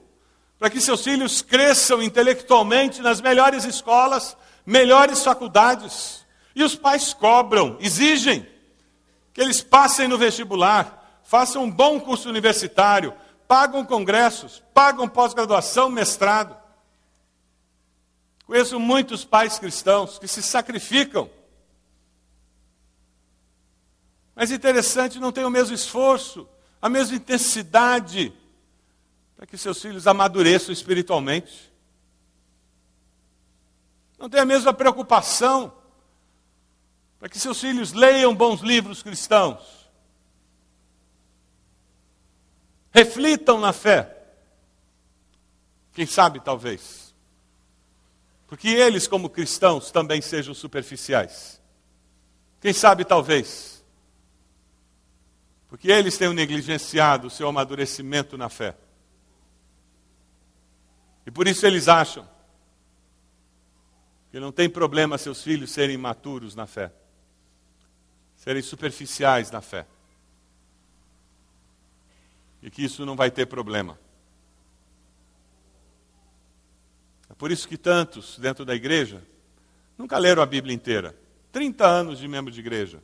para 0.62 0.70
que 0.70 0.80
seus 0.80 1.04
filhos 1.04 1.42
cresçam 1.42 2.04
intelectualmente 2.04 3.02
nas 3.02 3.20
melhores 3.20 3.66
escolas, 3.66 4.38
melhores 4.64 5.24
faculdades. 5.24 6.24
E 6.56 6.64
os 6.64 6.76
pais 6.76 7.16
cobram, 7.16 7.78
exigem 7.80 8.46
que 9.34 9.42
eles 9.42 9.60
passem 9.60 10.08
no 10.08 10.20
vestibular, 10.20 11.20
façam 11.24 11.64
um 11.64 11.72
bom 11.72 12.00
curso 12.00 12.30
universitário, 12.30 13.12
pagam 13.48 13.84
congressos, 13.84 14.62
pagam 14.72 15.10
pós-graduação, 15.10 15.90
mestrado. 15.90 16.56
Conheço 18.46 18.80
muitos 18.80 19.26
pais 19.26 19.58
cristãos 19.58 20.20
que 20.20 20.28
se 20.28 20.44
sacrificam. 20.44 21.28
Mas 24.36 24.52
interessante, 24.52 25.20
não 25.20 25.32
tem 25.32 25.46
o 25.46 25.50
mesmo 25.50 25.76
esforço, 25.76 26.48
a 26.82 26.90
mesma 26.90 27.16
intensidade 27.16 28.34
para 29.36 29.46
que 29.46 29.58
seus 29.58 29.82
filhos 29.82 30.08
amadureçam 30.08 30.72
espiritualmente. 30.72 31.72
Não 34.18 34.30
tem 34.30 34.40
a 34.40 34.46
mesma 34.46 34.74
preocupação 34.74 35.74
para 37.20 37.30
que 37.30 37.40
seus 37.40 37.60
filhos 37.60 37.94
leiam 37.94 38.36
bons 38.36 38.62
livros 38.62 39.04
cristãos, 39.04 39.90
reflitam 42.92 43.60
na 43.60 43.72
fé. 43.72 44.18
Quem 45.94 46.08
sabe, 46.08 46.40
talvez. 46.40 47.14
Porque 48.48 48.68
eles, 48.68 49.08
como 49.08 49.30
cristãos, 49.30 49.92
também 49.92 50.20
sejam 50.20 50.54
superficiais. 50.54 51.62
Quem 52.60 52.74
sabe, 52.74 53.06
talvez. 53.06 53.71
Porque 55.72 55.90
eles 55.90 56.16
tenham 56.16 56.34
negligenciado 56.34 57.26
o 57.26 57.32
seu 57.32 57.48
amadurecimento 57.48 58.38
na 58.38 58.50
fé. 58.50 58.78
E 61.26 61.32
por 61.32 61.48
isso 61.48 61.66
eles 61.66 61.88
acham 61.88 62.30
que 64.30 64.40
não 64.40 64.52
tem 64.52 64.70
problema 64.70 65.18
seus 65.18 65.42
filhos 65.42 65.72
serem 65.72 65.98
maturos 65.98 66.54
na 66.54 66.68
fé 66.68 66.94
serem 68.42 68.64
superficiais 68.64 69.52
na 69.52 69.62
fé. 69.62 69.86
E 72.60 72.72
que 72.72 72.84
isso 72.84 73.06
não 73.06 73.16
vai 73.16 73.30
ter 73.30 73.46
problema. 73.46 74.00
É 77.30 77.36
por 77.36 77.52
isso 77.52 77.68
que 77.68 77.78
tantos 77.78 78.40
dentro 78.40 78.66
da 78.66 78.74
igreja 78.74 79.22
nunca 79.96 80.18
leram 80.18 80.42
a 80.42 80.46
Bíblia 80.48 80.74
inteira. 80.74 81.16
30 81.52 81.86
anos 81.86 82.18
de 82.18 82.28
membro 82.28 82.52
de 82.52 82.60
igreja. 82.60 83.04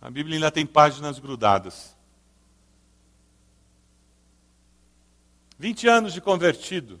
A 0.00 0.10
Bíblia 0.10 0.36
ainda 0.36 0.50
tem 0.50 0.64
páginas 0.64 1.18
grudadas. 1.18 1.96
20 5.58 5.88
anos 5.88 6.12
de 6.12 6.20
convertido. 6.20 7.00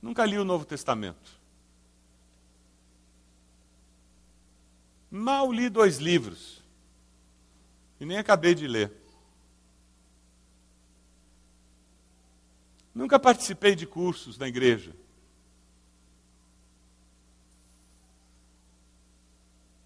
Nunca 0.00 0.24
li 0.24 0.38
o 0.38 0.44
Novo 0.44 0.64
Testamento. 0.64 1.38
Mal 5.10 5.50
li 5.50 5.68
dois 5.68 5.98
livros. 5.98 6.62
E 7.98 8.06
nem 8.06 8.18
acabei 8.18 8.54
de 8.54 8.68
ler. 8.68 8.92
Nunca 12.94 13.18
participei 13.18 13.74
de 13.74 13.86
cursos 13.86 14.38
na 14.38 14.46
igreja. 14.46 14.94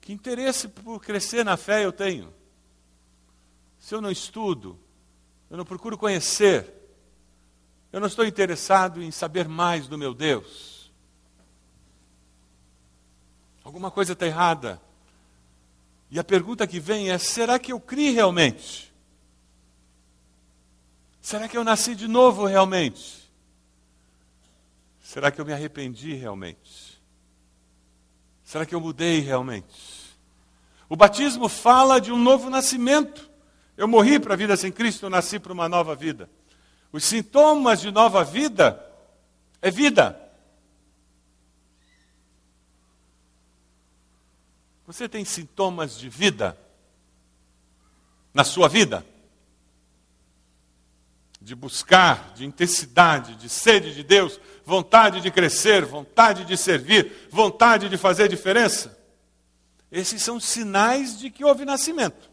Que 0.03 0.13
interesse 0.13 0.69
por 0.69 1.01
crescer 1.01 1.45
na 1.45 1.57
fé 1.57 1.85
eu 1.85 1.93
tenho? 1.93 2.35
Se 3.79 3.95
eu 3.95 4.01
não 4.01 4.11
estudo, 4.11 4.79
eu 5.49 5.57
não 5.57 5.65
procuro 5.65 5.97
conhecer, 5.97 6.73
eu 7.93 8.01
não 8.01 8.09
estou 8.09 8.27
interessado 8.27 9.03
em 9.03 9.11
saber 9.11 9.49
mais 9.49 9.87
do 9.87 9.97
meu 9.97 10.13
Deus. 10.13 10.93
Alguma 13.63 13.91
coisa 13.91 14.13
está 14.13 14.27
errada. 14.27 14.83
E 16.11 16.19
a 16.19 16.25
pergunta 16.25 16.67
que 16.67 16.81
vem 16.81 17.11
é: 17.11 17.17
será 17.17 17.59
que 17.59 17.73
eu 17.73 17.81
criei 17.81 18.11
realmente? 18.11 18.93
Será 21.21 21.47
que 21.47 21.57
eu 21.57 21.63
nasci 21.63 21.95
de 21.95 22.09
novo 22.09 22.45
realmente? 22.45 23.23
Será 25.01 25.31
que 25.31 25.41
eu 25.41 25.45
me 25.45 25.53
arrependi 25.53 26.15
realmente? 26.15 27.01
Será 28.43 28.67
que 28.67 28.75
eu 28.75 28.81
mudei 28.81 29.21
realmente? 29.21 29.92
O 30.93 30.97
batismo 30.97 31.49
fala 31.49 31.99
de 31.99 32.13
um 32.13 32.19
novo 32.19 32.51
nascimento. 32.51 33.31
Eu 33.79 33.89
morri 33.89 34.19
para 34.19 34.35
a 34.35 34.37
vida 34.37 34.55
sem 34.59 34.71
Cristo, 34.71 35.07
eu 35.07 35.09
nasci 35.09 35.39
para 35.39 35.51
uma 35.51 35.67
nova 35.67 35.95
vida. 35.95 36.29
Os 36.93 37.03
sintomas 37.03 37.81
de 37.81 37.91
nova 37.91 38.23
vida 38.23 38.79
é 39.63 39.71
vida. 39.71 40.21
Você 44.87 45.09
tem 45.09 45.25
sintomas 45.25 45.97
de 45.97 46.11
vida 46.11 46.59
na 48.35 48.45
sua 48.45 48.69
vida? 48.69 49.03
De 51.41 51.55
buscar, 51.55 52.35
de 52.35 52.45
intensidade, 52.45 53.35
de 53.37 53.49
sede 53.49 53.95
de 53.95 54.03
Deus, 54.03 54.39
vontade 54.63 55.23
de 55.23 55.31
crescer, 55.31 55.87
vontade 55.87 56.45
de 56.45 56.55
servir, 56.55 57.31
vontade 57.31 57.89
de 57.89 57.97
fazer 57.97 58.29
diferença? 58.29 59.01
Esses 59.93 60.23
são 60.23 60.41
sinais 60.41 61.19
de 61.19 61.31
que 61.31 61.45
houve 61.45 61.67
nascimento. 61.67 62.31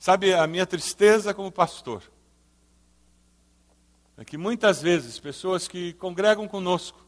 Sabe, 0.00 0.34
a 0.34 0.44
minha 0.48 0.66
tristeza 0.66 1.32
como 1.32 1.52
pastor 1.52 2.02
é 4.16 4.24
que 4.24 4.36
muitas 4.36 4.82
vezes 4.82 5.20
pessoas 5.20 5.68
que 5.68 5.92
congregam 5.92 6.48
conosco 6.48 7.06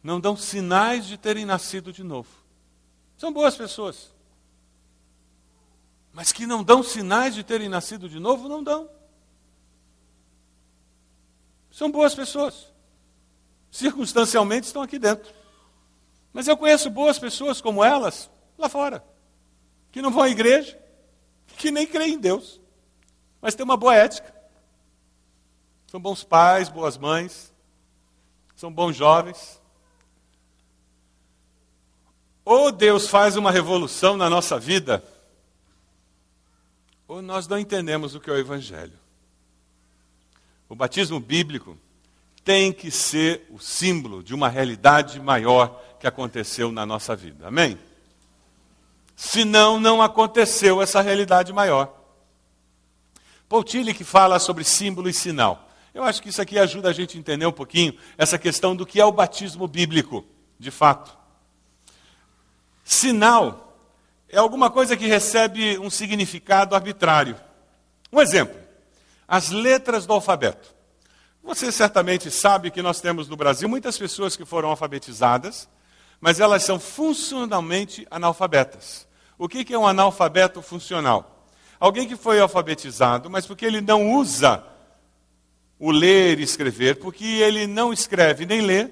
não 0.00 0.20
dão 0.20 0.36
sinais 0.36 1.06
de 1.06 1.18
terem 1.18 1.44
nascido 1.44 1.92
de 1.92 2.04
novo. 2.04 2.30
São 3.18 3.32
boas 3.32 3.56
pessoas. 3.56 4.14
Mas 6.12 6.30
que 6.30 6.46
não 6.46 6.62
dão 6.62 6.84
sinais 6.84 7.34
de 7.34 7.42
terem 7.42 7.68
nascido 7.68 8.08
de 8.08 8.20
novo, 8.20 8.48
não 8.48 8.62
dão. 8.62 8.88
São 11.72 11.90
boas 11.90 12.14
pessoas. 12.14 12.72
Circunstancialmente 13.72 14.68
estão 14.68 14.82
aqui 14.82 15.00
dentro. 15.00 15.34
Mas 16.34 16.48
eu 16.48 16.56
conheço 16.56 16.90
boas 16.90 17.16
pessoas 17.16 17.60
como 17.60 17.82
elas 17.82 18.28
lá 18.58 18.68
fora, 18.68 19.04
que 19.92 20.02
não 20.02 20.10
vão 20.10 20.24
à 20.24 20.28
igreja, 20.28 20.76
que 21.56 21.70
nem 21.70 21.86
creem 21.86 22.14
em 22.14 22.18
Deus, 22.18 22.60
mas 23.40 23.54
têm 23.54 23.62
uma 23.62 23.76
boa 23.76 23.94
ética. 23.94 24.34
São 25.86 26.00
bons 26.00 26.24
pais, 26.24 26.68
boas 26.68 26.98
mães, 26.98 27.54
são 28.56 28.72
bons 28.72 28.96
jovens, 28.96 29.62
ou 32.44 32.72
Deus 32.72 33.08
faz 33.08 33.36
uma 33.36 33.52
revolução 33.52 34.16
na 34.16 34.28
nossa 34.28 34.58
vida, 34.58 35.04
ou 37.06 37.22
nós 37.22 37.46
não 37.46 37.58
entendemos 37.58 38.16
o 38.16 38.20
que 38.20 38.28
é 38.28 38.32
o 38.32 38.38
Evangelho. 38.38 38.98
O 40.68 40.74
batismo 40.74 41.20
bíblico 41.20 41.78
tem 42.44 42.72
que 42.72 42.90
ser 42.90 43.46
o 43.50 43.58
símbolo 43.58 44.22
de 44.22 44.34
uma 44.34 44.48
realidade 44.48 45.18
maior 45.18 45.82
que 45.98 46.06
aconteceu 46.06 46.70
na 46.70 46.84
nossa 46.84 47.16
vida. 47.16 47.48
Amém? 47.48 47.78
Senão, 49.16 49.80
não 49.80 50.02
aconteceu 50.02 50.82
essa 50.82 51.00
realidade 51.00 51.52
maior. 51.52 52.00
Paul 53.48 53.64
Tillich 53.64 53.96
que 53.96 54.04
fala 54.04 54.38
sobre 54.38 54.64
símbolo 54.64 55.08
e 55.08 55.14
sinal. 55.14 55.68
Eu 55.94 56.02
acho 56.02 56.20
que 56.20 56.28
isso 56.28 56.42
aqui 56.42 56.58
ajuda 56.58 56.90
a 56.90 56.92
gente 56.92 57.16
a 57.16 57.20
entender 57.20 57.46
um 57.46 57.52
pouquinho 57.52 57.96
essa 58.18 58.38
questão 58.38 58.74
do 58.74 58.84
que 58.84 59.00
é 59.00 59.04
o 59.04 59.12
batismo 59.12 59.66
bíblico, 59.68 60.24
de 60.58 60.70
fato. 60.70 61.16
Sinal 62.84 63.78
é 64.28 64.36
alguma 64.36 64.68
coisa 64.68 64.96
que 64.96 65.06
recebe 65.06 65.78
um 65.78 65.88
significado 65.88 66.74
arbitrário. 66.74 67.36
Um 68.12 68.20
exemplo: 68.20 68.60
as 69.26 69.50
letras 69.50 70.04
do 70.04 70.12
alfabeto. 70.12 70.73
Você 71.44 71.70
certamente 71.70 72.30
sabe 72.30 72.70
que 72.70 72.80
nós 72.80 73.02
temos 73.02 73.28
no 73.28 73.36
Brasil 73.36 73.68
muitas 73.68 73.98
pessoas 73.98 74.34
que 74.34 74.46
foram 74.46 74.70
alfabetizadas, 74.70 75.68
mas 76.18 76.40
elas 76.40 76.62
são 76.62 76.80
funcionalmente 76.80 78.06
analfabetas. 78.10 79.06
O 79.38 79.46
que 79.46 79.74
é 79.74 79.78
um 79.78 79.86
analfabeto 79.86 80.62
funcional? 80.62 81.46
Alguém 81.78 82.08
que 82.08 82.16
foi 82.16 82.40
alfabetizado, 82.40 83.28
mas 83.28 83.46
porque 83.46 83.66
ele 83.66 83.82
não 83.82 84.14
usa 84.14 84.64
o 85.78 85.90
ler 85.90 86.40
e 86.40 86.44
escrever, 86.44 86.98
porque 86.98 87.26
ele 87.26 87.66
não 87.66 87.92
escreve 87.92 88.46
nem 88.46 88.62
lê, 88.62 88.88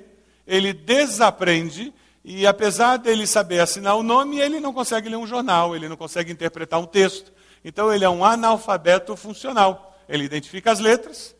ele 0.46 0.74
desaprende 0.74 1.90
e 2.22 2.46
apesar 2.46 2.98
dele 2.98 3.26
saber 3.26 3.60
assinar 3.60 3.96
o 3.96 4.02
nome, 4.02 4.38
ele 4.38 4.60
não 4.60 4.74
consegue 4.74 5.08
ler 5.08 5.16
um 5.16 5.26
jornal, 5.26 5.74
ele 5.74 5.88
não 5.88 5.96
consegue 5.96 6.30
interpretar 6.30 6.78
um 6.78 6.86
texto. 6.86 7.32
Então 7.64 7.90
ele 7.90 8.04
é 8.04 8.10
um 8.10 8.22
analfabeto 8.22 9.16
funcional. 9.16 9.98
Ele 10.06 10.24
identifica 10.24 10.70
as 10.70 10.80
letras, 10.80 11.34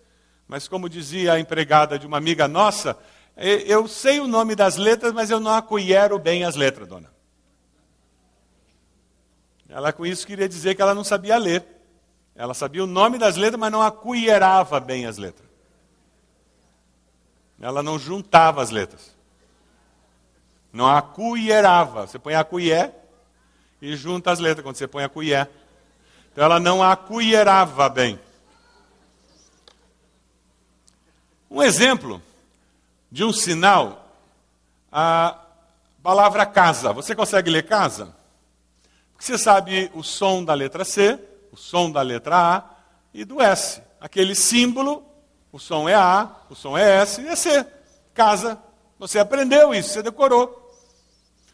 mas 0.53 0.69
como 0.69 0.87
dizia 0.87 1.33
a 1.33 1.41
empregada 1.41 1.99
de 1.99 2.07
uma 2.07 2.19
amiga 2.19 2.47
nossa, 2.47 2.95
eu 3.39 3.89
sei 3.89 4.21
o 4.21 4.27
nome 4.27 4.55
das 4.55 4.77
letras, 4.77 5.11
mas 5.11 5.31
eu 5.31 5.41
não 5.41 5.51
acolhero 5.51 6.19
bem 6.19 6.45
as 6.45 6.57
letras, 6.57 6.87
dona. 6.87 7.11
Ela 9.67 9.95
com 9.95 10.05
isso 10.05 10.27
queria 10.27 10.47
dizer 10.47 10.75
que 10.75 10.83
ela 10.83 10.95
não 10.95 11.05
sabia 11.05 11.39
ler. 11.39 11.65
Ela 12.37 12.53
sabia 12.53 12.85
o 12.85 12.87
nome 12.87 13.17
das 13.17 13.37
letras, 13.37 13.59
mas 13.59 13.73
não 13.73 13.81
acolherava 13.81 14.79
bem 14.79 15.07
as 15.07 15.17
letras. 15.17 15.49
Ela 17.59 17.83
não 17.83 17.99
juntava 17.99 18.61
as 18.61 18.69
letras. 18.69 19.17
Não 20.71 20.87
acuierava. 20.87 22.07
Você 22.07 22.19
põe 22.19 22.35
a 22.35 22.45
colher 22.45 22.93
e 23.81 23.97
junta 23.97 24.31
as 24.31 24.39
letras 24.39 24.63
quando 24.63 24.77
você 24.77 24.87
põe 24.87 25.03
a 25.03 25.09
colher. 25.09 25.49
Então 26.31 26.45
ela 26.45 26.61
não 26.61 26.83
acuierava 26.83 27.89
bem. 27.89 28.21
Um 31.53 31.63
exemplo 31.63 32.23
de 33.11 33.23
um 33.23 33.31
sinal, 33.31 34.09
a 34.91 35.39
palavra 36.03 36.47
casa. 36.47 36.95
Você 36.95 37.15
consegue 37.15 37.51
ler 37.51 37.67
casa? 37.67 38.17
Porque 39.13 39.27
você 39.27 39.37
sabe 39.37 39.91
o 39.93 40.03
som 40.03 40.43
da 40.43 40.55
letra 40.55 40.83
C, 40.83 41.19
o 41.53 41.57
som 41.59 41.91
da 41.91 42.01
letra 42.01 42.57
A 42.57 42.65
e 43.13 43.23
do 43.23 43.39
S. 43.39 43.83
Aquele 44.01 44.35
símbolo, 44.35 45.05
o 45.53 45.59
som 45.59 45.87
é 45.87 45.95
A, 45.95 46.31
o 46.49 46.55
som 46.55 46.75
é 46.75 47.03
S 47.03 47.21
e 47.21 47.29
é 47.29 47.37
C. 47.37 47.67
Casa. 48.15 48.59
Você 48.99 49.19
aprendeu 49.19 49.75
isso, 49.75 49.91
você 49.91 50.03
decorou. 50.03 50.75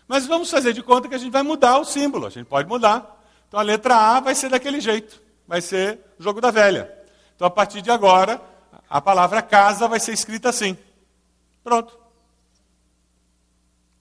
Mas 0.06 0.26
vamos 0.26 0.48
fazer 0.48 0.72
de 0.72 0.80
conta 0.80 1.08
que 1.08 1.16
a 1.16 1.18
gente 1.18 1.32
vai 1.32 1.42
mudar 1.42 1.76
o 1.76 1.84
símbolo. 1.84 2.26
A 2.28 2.30
gente 2.30 2.46
pode 2.46 2.68
mudar. 2.68 3.20
Então 3.48 3.58
a 3.58 3.64
letra 3.64 3.96
A 3.96 4.20
vai 4.20 4.37
ser 4.37 4.48
daquele 4.48 4.80
jeito. 4.80 5.20
Vai 5.44 5.61
ser 5.61 5.98
jogo 6.20 6.40
da 6.40 6.52
velha. 6.52 6.88
Então 7.34 7.48
a 7.48 7.50
partir 7.50 7.82
de 7.82 7.90
agora, 7.90 8.40
a 8.88 9.00
palavra 9.00 9.42
casa 9.42 9.87
vai 9.88 10.00
ser 10.00 10.12
escrita 10.12 10.48
assim. 10.48 10.76
Pronto. 11.62 11.98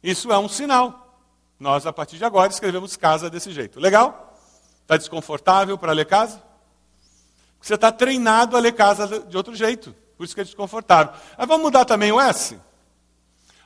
Isso 0.01 0.31
é 0.31 0.37
um 0.37 0.47
sinal. 0.47 1.19
Nós, 1.59 1.85
a 1.85 1.93
partir 1.93 2.17
de 2.17 2.25
agora, 2.25 2.51
escrevemos 2.51 2.95
casa 2.95 3.29
desse 3.29 3.51
jeito. 3.51 3.79
Legal? 3.79 4.37
Está 4.81 4.95
desconfortável 4.95 5.77
para 5.77 5.91
ler 5.91 6.05
casa? 6.05 6.41
Você 7.59 7.73
está 7.73 7.91
treinado 7.91 8.55
a 8.55 8.59
ler 8.59 8.73
casa 8.73 9.19
de 9.21 9.35
outro 9.35 9.55
jeito. 9.55 9.93
Por 10.15 10.23
isso 10.23 10.33
que 10.33 10.41
é 10.41 10.43
desconfortável. 10.43 11.13
Mas 11.37 11.47
vamos 11.47 11.63
mudar 11.63 11.85
também 11.85 12.11
o 12.11 12.19
S? 12.19 12.59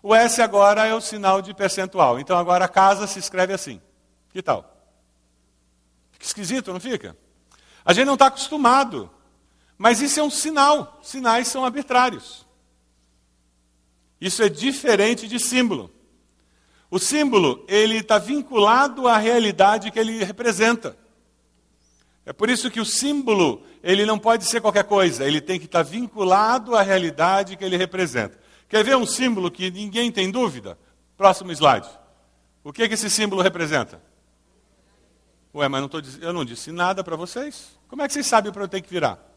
O 0.01 0.15
S 0.15 0.41
agora 0.41 0.85
é 0.85 0.95
o 0.95 1.01
sinal 1.01 1.41
de 1.41 1.53
percentual. 1.53 2.19
Então 2.19 2.37
agora 2.37 2.65
a 2.65 2.69
casa 2.69 3.05
se 3.05 3.19
escreve 3.19 3.53
assim. 3.53 3.79
Que 4.31 4.41
tal? 4.41 4.65
Fica 6.11 6.25
esquisito, 6.25 6.73
não 6.73 6.79
fica? 6.79 7.15
A 7.85 7.93
gente 7.93 8.05
não 8.05 8.13
está 8.13 8.27
acostumado. 8.27 9.11
Mas 9.81 9.99
isso 9.99 10.19
é 10.19 10.23
um 10.23 10.29
sinal. 10.29 10.99
Sinais 11.01 11.47
são 11.47 11.65
arbitrários. 11.65 12.45
Isso 14.21 14.43
é 14.43 14.47
diferente 14.47 15.27
de 15.27 15.39
símbolo. 15.39 15.89
O 16.91 16.99
símbolo, 16.99 17.65
ele 17.67 17.97
está 17.97 18.19
vinculado 18.19 19.07
à 19.07 19.17
realidade 19.17 19.89
que 19.89 19.97
ele 19.97 20.23
representa. 20.23 20.95
É 22.23 22.31
por 22.31 22.47
isso 22.47 22.69
que 22.69 22.79
o 22.79 22.85
símbolo, 22.85 23.63
ele 23.81 24.05
não 24.05 24.19
pode 24.19 24.45
ser 24.45 24.61
qualquer 24.61 24.83
coisa, 24.83 25.25
ele 25.25 25.41
tem 25.41 25.59
que 25.59 25.65
estar 25.65 25.81
vinculado 25.81 26.75
à 26.75 26.83
realidade 26.83 27.57
que 27.57 27.65
ele 27.65 27.75
representa. 27.75 28.39
Quer 28.69 28.83
ver 28.83 28.95
um 28.95 29.05
símbolo 29.07 29.49
que 29.49 29.71
ninguém 29.71 30.11
tem 30.11 30.29
dúvida? 30.29 30.77
Próximo 31.17 31.51
slide. 31.51 31.89
O 32.63 32.71
que, 32.71 32.87
que 32.87 32.93
esse 32.93 33.09
símbolo 33.09 33.41
representa? 33.41 33.99
Ué, 35.55 35.67
mas 35.67 35.81
não 35.81 35.89
tô, 35.89 35.99
eu 36.21 36.31
não 36.31 36.45
disse 36.45 36.71
nada 36.71 37.03
para 37.03 37.15
vocês. 37.15 37.79
Como 37.87 38.03
é 38.03 38.07
que 38.07 38.13
vocês 38.13 38.27
sabem 38.27 38.51
para 38.51 38.61
eu 38.61 38.67
ter 38.67 38.81
que 38.81 38.89
virar? 38.91 39.30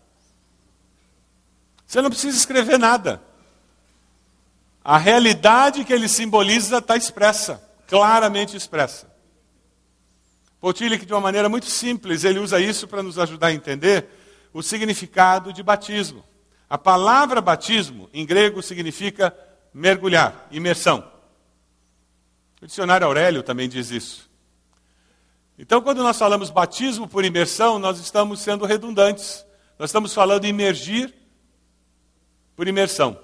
Você 1.86 2.00
não 2.00 2.10
precisa 2.10 2.36
escrever 2.36 2.78
nada. 2.78 3.22
A 4.84 4.98
realidade 4.98 5.84
que 5.84 5.92
ele 5.92 6.08
simboliza 6.08 6.78
está 6.78 6.96
expressa, 6.96 7.62
claramente 7.86 8.56
expressa. 8.56 9.12
Potillich, 10.60 11.04
de 11.04 11.12
uma 11.12 11.20
maneira 11.20 11.48
muito 11.48 11.66
simples, 11.66 12.24
ele 12.24 12.38
usa 12.38 12.60
isso 12.60 12.88
para 12.88 13.02
nos 13.02 13.18
ajudar 13.18 13.48
a 13.48 13.52
entender 13.52 14.06
o 14.52 14.62
significado 14.62 15.52
de 15.52 15.62
batismo. 15.62 16.24
A 16.68 16.78
palavra 16.78 17.40
batismo, 17.40 18.08
em 18.12 18.24
grego, 18.24 18.62
significa 18.62 19.36
mergulhar, 19.72 20.46
imersão. 20.50 21.10
O 22.62 22.66
dicionário 22.66 23.06
Aurélio 23.06 23.42
também 23.42 23.68
diz 23.68 23.90
isso. 23.90 24.30
Então, 25.58 25.80
quando 25.80 26.02
nós 26.02 26.18
falamos 26.18 26.50
batismo 26.50 27.06
por 27.06 27.24
imersão, 27.24 27.78
nós 27.78 27.98
estamos 27.98 28.40
sendo 28.40 28.64
redundantes. 28.64 29.44
Nós 29.78 29.90
estamos 29.90 30.12
falando 30.12 30.46
imergir 30.46 31.14
por 32.56 32.68
imersão. 32.68 33.18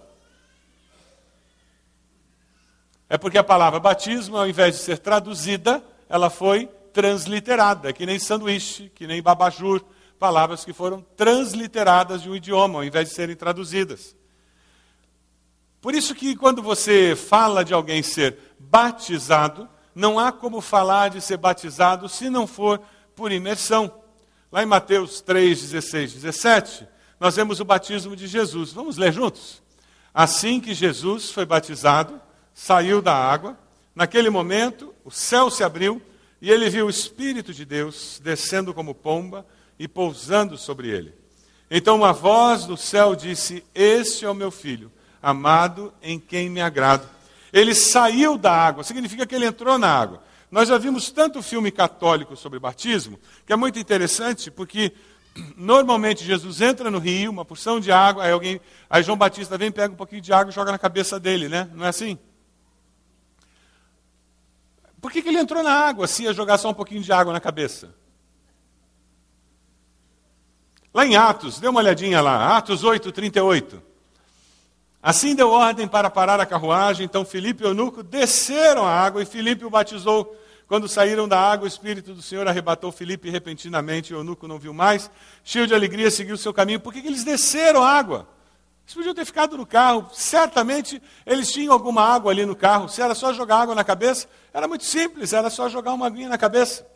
É 3.08 3.18
porque 3.18 3.38
a 3.38 3.44
palavra 3.44 3.80
batismo, 3.80 4.36
ao 4.36 4.48
invés 4.48 4.76
de 4.76 4.82
ser 4.82 4.98
traduzida, 4.98 5.82
ela 6.08 6.30
foi 6.30 6.68
transliterada, 6.92 7.92
que 7.92 8.06
nem 8.06 8.18
sanduíche, 8.18 8.90
que 8.94 9.06
nem 9.06 9.22
babajur, 9.22 9.84
palavras 10.18 10.64
que 10.64 10.72
foram 10.72 11.04
transliteradas 11.16 12.22
de 12.22 12.30
um 12.30 12.36
idioma, 12.36 12.78
ao 12.78 12.84
invés 12.84 13.08
de 13.08 13.14
serem 13.14 13.34
traduzidas. 13.34 14.14
Por 15.80 15.94
isso 15.94 16.14
que 16.14 16.36
quando 16.36 16.62
você 16.62 17.16
fala 17.16 17.64
de 17.64 17.72
alguém 17.72 18.02
ser 18.02 18.36
batizado, 18.58 19.68
não 19.94 20.18
há 20.18 20.30
como 20.30 20.60
falar 20.60 21.08
de 21.08 21.20
ser 21.20 21.38
batizado 21.38 22.08
se 22.08 22.28
não 22.28 22.46
for 22.46 22.80
por 23.16 23.32
imersão. 23.32 23.92
Lá 24.52 24.62
em 24.62 24.66
Mateus 24.66 25.20
3, 25.20 25.62
16, 25.70 26.14
17, 26.14 26.88
nós 27.20 27.36
vemos 27.36 27.60
o 27.60 27.64
batismo 27.66 28.16
de 28.16 28.26
Jesus. 28.26 28.72
Vamos 28.72 28.96
ler 28.96 29.12
juntos? 29.12 29.62
Assim 30.12 30.58
que 30.58 30.72
Jesus 30.72 31.30
foi 31.30 31.44
batizado, 31.44 32.18
saiu 32.54 33.02
da 33.02 33.14
água, 33.14 33.58
naquele 33.94 34.30
momento 34.30 34.94
o 35.04 35.10
céu 35.10 35.50
se 35.50 35.62
abriu 35.62 36.00
e 36.40 36.50
ele 36.50 36.70
viu 36.70 36.86
o 36.86 36.90
Espírito 36.90 37.52
de 37.52 37.66
Deus 37.66 38.18
descendo 38.24 38.72
como 38.72 38.94
pomba 38.94 39.46
e 39.78 39.86
pousando 39.86 40.56
sobre 40.56 40.88
ele. 40.88 41.14
Então 41.70 41.96
uma 41.96 42.12
voz 42.12 42.64
do 42.64 42.76
céu 42.76 43.14
disse: 43.14 43.62
Este 43.74 44.24
é 44.24 44.30
o 44.30 44.34
meu 44.34 44.50
filho, 44.50 44.90
amado 45.22 45.92
em 46.02 46.18
quem 46.18 46.48
me 46.48 46.62
agrado. 46.62 47.06
Ele 47.52 47.74
saiu 47.74 48.38
da 48.38 48.52
água, 48.52 48.82
significa 48.82 49.26
que 49.26 49.34
ele 49.34 49.46
entrou 49.46 49.76
na 49.78 49.88
água. 49.88 50.22
Nós 50.50 50.68
já 50.68 50.78
vimos 50.78 51.10
tanto 51.10 51.42
filme 51.42 51.70
católico 51.70 52.34
sobre 52.34 52.58
batismo, 52.58 53.20
que 53.46 53.52
é 53.52 53.56
muito 53.56 53.78
interessante, 53.78 54.50
porque 54.50 54.92
normalmente 55.56 56.24
Jesus 56.24 56.60
entra 56.60 56.90
no 56.90 56.98
rio, 56.98 57.30
uma 57.30 57.44
porção 57.44 57.80
de 57.80 57.92
água, 57.92 58.24
aí 58.24 58.32
alguém, 58.32 58.60
aí 58.88 59.02
João 59.02 59.16
Batista 59.16 59.56
vem, 59.56 59.70
pega 59.70 59.92
um 59.92 59.96
pouquinho 59.96 60.20
de 60.20 60.32
água 60.32 60.50
e 60.50 60.54
joga 60.54 60.72
na 60.72 60.78
cabeça 60.78 61.20
dele, 61.20 61.48
né? 61.48 61.70
Não 61.74 61.84
é 61.84 61.88
assim? 61.88 62.18
Por 65.00 65.10
que, 65.10 65.22
que 65.22 65.28
ele 65.28 65.38
entrou 65.38 65.62
na 65.62 65.72
água 65.72 66.06
se 66.06 66.24
ia 66.24 66.32
jogar 66.32 66.58
só 66.58 66.68
um 66.68 66.74
pouquinho 66.74 67.02
de 67.02 67.12
água 67.12 67.32
na 67.32 67.40
cabeça? 67.40 67.94
Lá 70.92 71.06
em 71.06 71.16
Atos, 71.16 71.60
dê 71.60 71.68
uma 71.68 71.80
olhadinha 71.80 72.20
lá, 72.20 72.56
Atos 72.56 72.84
8, 72.84 73.10
38. 73.12 73.82
Assim 75.02 75.34
deu 75.34 75.50
ordem 75.50 75.88
para 75.88 76.10
parar 76.10 76.38
a 76.40 76.46
carruagem, 76.46 77.06
então 77.06 77.24
Filipe 77.24 77.62
e 77.62 77.66
Eunuco 77.66 78.02
desceram 78.02 78.84
a 78.84 78.92
água 78.92 79.22
e 79.22 79.26
Filipe 79.26 79.64
o 79.64 79.70
batizou. 79.70 80.36
Quando 80.70 80.86
saíram 80.86 81.26
da 81.26 81.36
água, 81.36 81.64
o 81.64 81.66
Espírito 81.66 82.14
do 82.14 82.22
Senhor 82.22 82.46
arrebatou 82.46 82.92
Filipe 82.92 83.28
repentinamente, 83.28 84.12
e 84.12 84.14
o 84.14 84.20
eunuco 84.20 84.46
não 84.46 84.56
viu 84.56 84.72
mais. 84.72 85.10
Cheio 85.42 85.66
de 85.66 85.74
alegria, 85.74 86.08
seguiu 86.12 86.36
seu 86.36 86.54
caminho. 86.54 86.78
Por 86.78 86.92
que, 86.92 87.02
que 87.02 87.08
eles 87.08 87.24
desceram 87.24 87.82
a 87.82 87.90
água? 87.90 88.28
Eles 88.84 88.94
podiam 88.94 89.12
ter 89.12 89.24
ficado 89.24 89.56
no 89.56 89.66
carro. 89.66 90.08
Certamente 90.12 91.02
eles 91.26 91.50
tinham 91.50 91.72
alguma 91.72 92.02
água 92.02 92.30
ali 92.30 92.46
no 92.46 92.54
carro. 92.54 92.88
Se 92.88 93.02
era 93.02 93.16
só 93.16 93.32
jogar 93.32 93.62
água 93.62 93.74
na 93.74 93.82
cabeça, 93.82 94.28
era 94.54 94.68
muito 94.68 94.84
simples, 94.84 95.32
era 95.32 95.50
só 95.50 95.68
jogar 95.68 95.92
uma 95.92 96.06
aguinha 96.06 96.28
na 96.28 96.38
cabeça. 96.38 96.86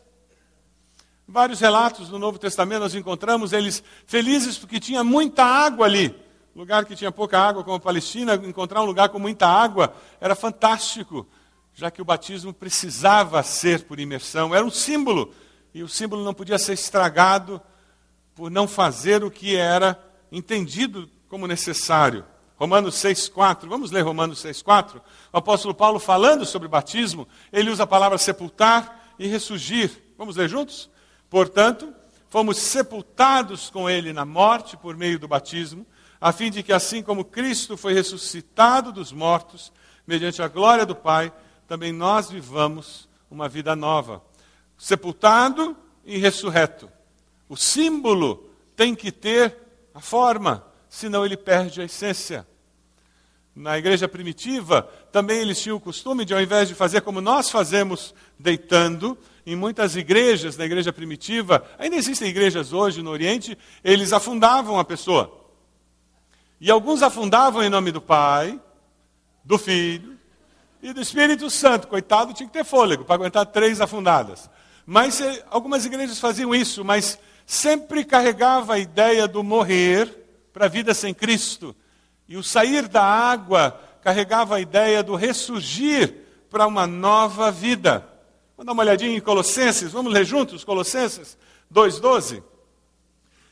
Vários 1.27 1.59
relatos 1.59 2.07
do 2.07 2.17
Novo 2.17 2.39
Testamento 2.39 2.79
nós 2.79 2.95
encontramos 2.95 3.51
eles 3.51 3.83
felizes 4.05 4.57
porque 4.57 4.79
tinha 4.79 5.03
muita 5.03 5.43
água 5.43 5.85
ali. 5.85 6.15
Lugar 6.55 6.85
que 6.85 6.95
tinha 6.95 7.11
pouca 7.11 7.37
água, 7.37 7.61
como 7.61 7.75
a 7.75 7.79
Palestina, 7.81 8.35
encontrar 8.35 8.81
um 8.81 8.85
lugar 8.85 9.09
com 9.09 9.19
muita 9.19 9.45
água 9.45 9.93
era 10.21 10.33
fantástico, 10.33 11.27
já 11.75 11.91
que 11.91 12.01
o 12.01 12.05
batismo 12.05 12.53
precisava 12.53 13.43
ser 13.43 13.83
por 13.83 13.99
imersão, 13.99 14.55
era 14.55 14.65
um 14.65 14.71
símbolo, 14.71 15.33
e 15.73 15.83
o 15.83 15.89
símbolo 15.89 16.23
não 16.23 16.33
podia 16.33 16.57
ser 16.57 16.71
estragado 16.71 17.61
por 18.33 18.49
não 18.49 18.65
fazer 18.65 19.25
o 19.25 19.29
que 19.29 19.57
era 19.57 20.01
entendido 20.31 21.09
como 21.27 21.45
necessário. 21.45 22.25
Romanos 22.55 22.95
6,4, 22.95 23.67
vamos 23.67 23.91
ler 23.91 24.03
Romanos 24.03 24.41
6,4? 24.41 25.01
O 25.33 25.37
apóstolo 25.37 25.75
Paulo, 25.75 25.99
falando 25.99 26.45
sobre 26.45 26.69
batismo, 26.69 27.27
ele 27.51 27.69
usa 27.69 27.83
a 27.83 27.87
palavra 27.87 28.17
sepultar 28.17 29.13
e 29.19 29.27
ressurgir. 29.27 29.91
Vamos 30.17 30.37
ler 30.37 30.47
juntos? 30.47 30.89
Portanto, 31.29 31.93
fomos 32.29 32.57
sepultados 32.57 33.69
com 33.69 33.89
ele 33.89 34.13
na 34.13 34.23
morte 34.23 34.77
por 34.77 34.95
meio 34.95 35.19
do 35.19 35.27
batismo, 35.27 35.85
a 36.21 36.31
fim 36.31 36.49
de 36.49 36.63
que, 36.63 36.71
assim 36.71 37.03
como 37.03 37.25
Cristo 37.25 37.75
foi 37.75 37.93
ressuscitado 37.93 38.93
dos 38.93 39.11
mortos, 39.11 39.73
mediante 40.07 40.41
a 40.41 40.47
glória 40.47 40.85
do 40.85 40.95
Pai, 40.95 41.33
também 41.67 41.91
nós 41.91 42.29
vivamos 42.29 43.07
uma 43.29 43.49
vida 43.49 43.75
nova. 43.75 44.21
Sepultado 44.77 45.75
e 46.05 46.17
ressurreto. 46.17 46.89
O 47.49 47.55
símbolo 47.55 48.49
tem 48.75 48.93
que 48.93 49.11
ter 49.11 49.57
a 49.93 49.99
forma, 49.99 50.65
senão 50.89 51.25
ele 51.25 51.37
perde 51.37 51.81
a 51.81 51.85
essência. 51.85 52.45
Na 53.55 53.77
igreja 53.77 54.07
primitiva, 54.07 54.83
também 55.11 55.39
eles 55.39 55.61
tinham 55.61 55.77
o 55.77 55.81
costume 55.81 56.25
de, 56.25 56.33
ao 56.33 56.41
invés 56.41 56.67
de 56.67 56.75
fazer 56.75 57.01
como 57.01 57.21
nós 57.21 57.49
fazemos 57.49 58.13
deitando, 58.37 59.17
em 59.45 59.55
muitas 59.55 59.95
igrejas, 59.95 60.57
na 60.57 60.65
igreja 60.65 60.91
primitiva, 60.91 61.63
ainda 61.77 61.95
existem 61.95 62.29
igrejas 62.29 62.73
hoje 62.73 63.01
no 63.01 63.11
Oriente, 63.11 63.57
eles 63.83 64.11
afundavam 64.11 64.77
a 64.77 64.83
pessoa. 64.83 65.45
E 66.59 66.69
alguns 66.69 67.01
afundavam 67.01 67.63
em 67.63 67.69
nome 67.69 67.91
do 67.91 68.01
Pai, 68.01 68.59
do 69.43 69.57
Filho 69.57 70.14
e 70.85 70.93
do 70.93 71.01
Espírito 71.01 71.49
Santo. 71.49 71.87
Coitado, 71.87 72.31
tinha 72.31 72.45
que 72.45 72.53
ter 72.53 72.63
fôlego 72.63 73.03
para 73.03 73.15
aguentar 73.15 73.43
três 73.47 73.81
afundadas. 73.81 74.47
Mas 74.85 75.19
eh, 75.19 75.43
algumas 75.49 75.83
igrejas 75.83 76.19
faziam 76.19 76.53
isso, 76.53 76.85
mas 76.85 77.17
sempre 77.43 78.05
carregava 78.05 78.75
a 78.75 78.79
ideia 78.79 79.27
do 79.27 79.43
morrer 79.43 80.47
para 80.53 80.65
a 80.65 80.69
vida 80.69 80.93
sem 80.93 81.11
Cristo. 81.11 81.75
E 82.27 82.37
o 82.37 82.43
sair 82.43 82.87
da 82.87 83.01
água 83.03 83.79
carregava 84.03 84.57
a 84.57 84.61
ideia 84.61 85.01
do 85.01 85.15
ressurgir 85.15 86.13
para 86.51 86.67
uma 86.67 86.85
nova 86.85 87.51
vida. 87.51 88.07
Vamos 88.55 88.67
dar 88.67 88.73
uma 88.73 88.83
olhadinha 88.83 89.17
em 89.17 89.19
Colossenses, 89.19 89.91
vamos 89.91 90.13
ler 90.13 90.23
juntos 90.23 90.63
Colossenses 90.63 91.35
2,12? 91.73 92.43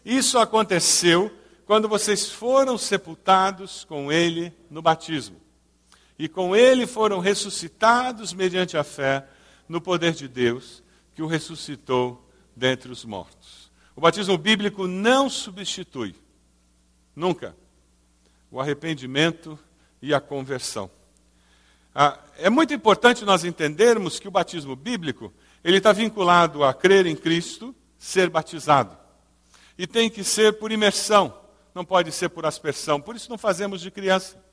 Isso 0.06 0.38
aconteceu 0.38 1.32
quando 1.66 1.90
vocês 1.90 2.30
foram 2.30 2.78
sepultados 2.78 3.86
com 3.86 4.12
Ele 4.12 4.54
no 4.70 4.84
batismo. 4.84 5.43
E 6.18 6.28
com 6.28 6.56
Ele 6.56 6.86
foram 6.86 7.20
ressuscitados 7.20 8.34
mediante 8.34 8.78
a 8.78 8.84
fé 8.84 9.28
no 9.68 9.82
poder 9.82 10.14
de 10.14 10.28
Deus, 10.28 10.84
que 11.16 11.22
o 11.22 11.28
ressuscitou 11.28 12.30
dentre 12.56 12.92
os 12.92 13.04
mortos. 13.06 13.72
O 13.96 14.02
batismo 14.02 14.38
bíblico 14.38 14.88
não 14.88 15.30
substitui, 15.30 16.16
nunca, 17.16 17.56
o 18.52 18.60
arrependimento 18.60 19.58
e 20.02 20.14
a 20.14 20.20
conversão. 20.20 20.90
Ah, 21.94 22.20
é 22.38 22.50
muito 22.50 22.74
importante 22.74 23.24
nós 23.24 23.44
entendermos 23.44 24.20
que 24.20 24.28
o 24.28 24.32
batismo 24.32 24.76
bíblico 24.76 25.32
ele 25.64 25.78
está 25.78 25.92
vinculado 25.92 26.64
a 26.64 26.74
crer 26.74 27.06
em 27.06 27.16
Cristo, 27.16 27.74
ser 27.98 28.30
batizado. 28.30 28.98
E 29.78 29.88
tem 29.88 30.10
que 30.10 30.24
ser 30.24 30.54
por 30.54 30.72
imersão, 30.72 31.36
não 31.74 31.86
pode 31.86 32.12
ser 32.12 32.30
por 32.30 32.46
aspersão. 32.46 33.00
Por 33.00 33.16
isso 33.16 33.30
não 33.30 33.38
fazemos 33.38 33.80
de 33.82 33.90
criança. 33.90 34.44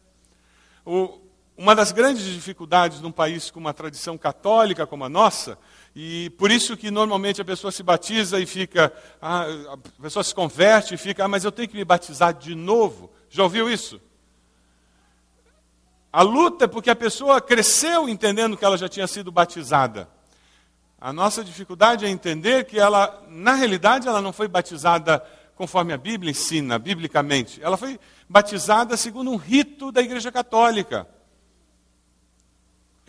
O, 0.85 1.18
uma 1.61 1.75
das 1.75 1.92
grandes 1.92 2.25
dificuldades 2.25 3.03
num 3.03 3.12
país 3.12 3.51
com 3.51 3.61
uma 3.61 3.75
tradição 3.75 4.16
católica 4.16 4.87
como 4.87 5.05
a 5.05 5.11
nossa, 5.11 5.59
e 5.94 6.31
por 6.38 6.51
isso 6.51 6.75
que 6.75 6.90
normalmente 6.90 7.42
a 7.42 7.44
pessoa 7.44 7.70
se 7.70 7.83
batiza 7.83 8.40
e 8.40 8.46
fica, 8.46 8.90
ah, 9.20 9.44
a 9.75 10.03
pessoa 10.03 10.25
se 10.25 10.35
converte 10.35 10.94
e 10.94 10.96
fica, 10.96 11.23
ah, 11.23 11.29
mas 11.29 11.44
eu 11.44 11.53
tenho 11.53 11.68
que 11.68 11.77
me 11.77 11.85
batizar 11.85 12.33
de 12.33 12.55
novo. 12.55 13.11
Já 13.29 13.42
ouviu 13.42 13.68
isso? 13.68 14.01
A 16.11 16.23
luta 16.23 16.64
é 16.64 16.66
porque 16.68 16.88
a 16.88 16.96
pessoa 16.96 17.42
cresceu 17.42 18.09
entendendo 18.09 18.57
que 18.57 18.64
ela 18.64 18.79
já 18.79 18.88
tinha 18.88 19.07
sido 19.07 19.31
batizada. 19.31 20.09
A 20.99 21.12
nossa 21.12 21.44
dificuldade 21.44 22.07
é 22.07 22.09
entender 22.09 22.64
que 22.64 22.81
ela, 22.81 23.23
na 23.29 23.53
realidade, 23.53 24.09
ela 24.09 24.23
não 24.23 24.33
foi 24.33 24.49
batizada 24.49 25.23
conforme 25.57 25.92
a 25.92 25.99
Bíblia 25.99 26.31
ensina, 26.31 26.79
biblicamente. 26.79 27.62
Ela 27.62 27.77
foi 27.77 28.01
batizada 28.27 28.96
segundo 28.96 29.31
um 29.31 29.37
rito 29.37 29.92
da 29.92 30.01
Igreja 30.01 30.33
Católica. 30.33 31.07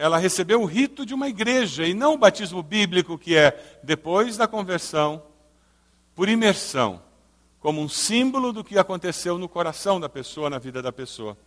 Ela 0.01 0.17
recebeu 0.17 0.59
o 0.59 0.65
rito 0.65 1.05
de 1.05 1.13
uma 1.13 1.29
igreja 1.29 1.85
e 1.85 1.93
não 1.93 2.15
o 2.15 2.17
batismo 2.17 2.63
bíblico, 2.63 3.19
que 3.19 3.37
é 3.37 3.79
depois 3.83 4.35
da 4.35 4.47
conversão, 4.47 5.21
por 6.15 6.27
imersão, 6.27 6.99
como 7.59 7.79
um 7.79 7.87
símbolo 7.87 8.51
do 8.51 8.63
que 8.63 8.79
aconteceu 8.79 9.37
no 9.37 9.47
coração 9.47 9.99
da 9.99 10.09
pessoa, 10.09 10.49
na 10.49 10.57
vida 10.57 10.81
da 10.81 10.91
pessoa. 10.91 11.37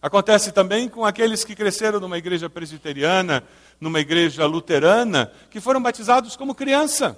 Acontece 0.00 0.52
também 0.52 0.88
com 0.88 1.04
aqueles 1.04 1.44
que 1.44 1.54
cresceram 1.54 2.00
numa 2.00 2.16
igreja 2.16 2.48
presbiteriana, 2.48 3.44
numa 3.78 4.00
igreja 4.00 4.46
luterana, 4.46 5.30
que 5.50 5.60
foram 5.60 5.82
batizados 5.82 6.36
como 6.36 6.54
criança. 6.54 7.14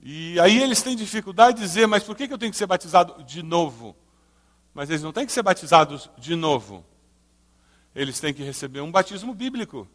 E 0.00 0.40
aí 0.40 0.62
eles 0.62 0.80
têm 0.80 0.96
dificuldade 0.96 1.58
de 1.58 1.64
dizer, 1.66 1.86
mas 1.86 2.04
por 2.04 2.16
que 2.16 2.22
eu 2.22 2.38
tenho 2.38 2.52
que 2.52 2.56
ser 2.56 2.66
batizado 2.66 3.22
de 3.22 3.42
novo? 3.42 3.94
Mas 4.72 4.88
eles 4.88 5.02
não 5.02 5.12
têm 5.12 5.26
que 5.26 5.32
ser 5.32 5.42
batizados 5.42 6.08
de 6.16 6.34
novo. 6.34 6.88
Eles 7.94 8.20
têm 8.20 8.32
que 8.32 8.42
receber 8.42 8.80
um 8.80 8.90
batismo 8.90 9.34
bíblico, 9.34 9.88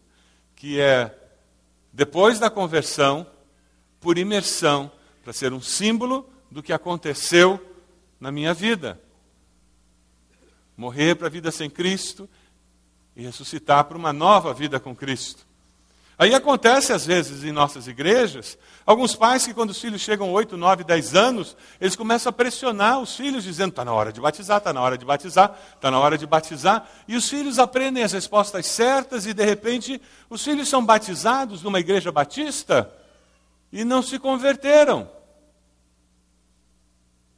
que 0.55 0.79
é 0.79 1.17
depois 1.93 2.39
da 2.39 2.49
conversão, 2.49 3.25
por 3.99 4.17
imersão, 4.17 4.91
para 5.23 5.33
ser 5.33 5.53
um 5.53 5.61
símbolo 5.61 6.29
do 6.51 6.61
que 6.61 6.73
aconteceu 6.73 7.59
na 8.19 8.31
minha 8.31 8.53
vida 8.53 8.99
morrer 10.75 11.15
para 11.15 11.27
a 11.27 11.29
vida 11.29 11.51
sem 11.51 11.69
Cristo 11.69 12.29
e 13.15 13.23
ressuscitar 13.23 13.85
para 13.85 13.97
uma 13.97 14.11
nova 14.11 14.53
vida 14.53 14.79
com 14.79 14.95
Cristo. 14.95 15.44
Aí 16.17 16.33
acontece 16.33 16.93
às 16.93 17.05
vezes 17.05 17.43
em 17.43 17.51
nossas 17.51 17.87
igrejas, 17.87 18.57
alguns 18.85 19.13
pais 19.13 19.45
que 19.45 19.53
quando 19.53 19.71
os 19.71 19.81
filhos 19.81 20.01
chegam 20.01 20.31
8, 20.31 20.55
9, 20.55 20.85
10 20.85 21.13
anos, 21.13 21.57
eles 21.79 21.95
começam 21.95 22.29
a 22.29 22.33
pressionar 22.33 22.99
os 22.99 23.17
filhos, 23.17 23.43
dizendo, 23.43 23.71
está 23.71 23.83
na 23.83 23.91
hora 23.91 24.13
de 24.13 24.21
batizar, 24.21 24.59
está 24.59 24.71
na 24.71 24.81
hora 24.81 24.97
de 24.97 25.03
batizar, 25.03 25.57
está 25.75 25.91
na 25.91 25.99
hora 25.99 26.17
de 26.17 26.25
batizar. 26.25 26.89
E 27.05 27.17
os 27.17 27.27
filhos 27.27 27.59
aprendem 27.59 28.01
as 28.01 28.13
respostas 28.13 28.65
certas 28.65 29.25
e 29.25 29.33
de 29.33 29.43
repente 29.43 30.01
os 30.29 30.41
filhos 30.41 30.69
são 30.69 30.85
batizados 30.85 31.61
numa 31.61 31.81
igreja 31.81 32.13
batista 32.13 32.89
e 33.69 33.83
não 33.83 34.01
se 34.01 34.17
converteram. 34.17 35.09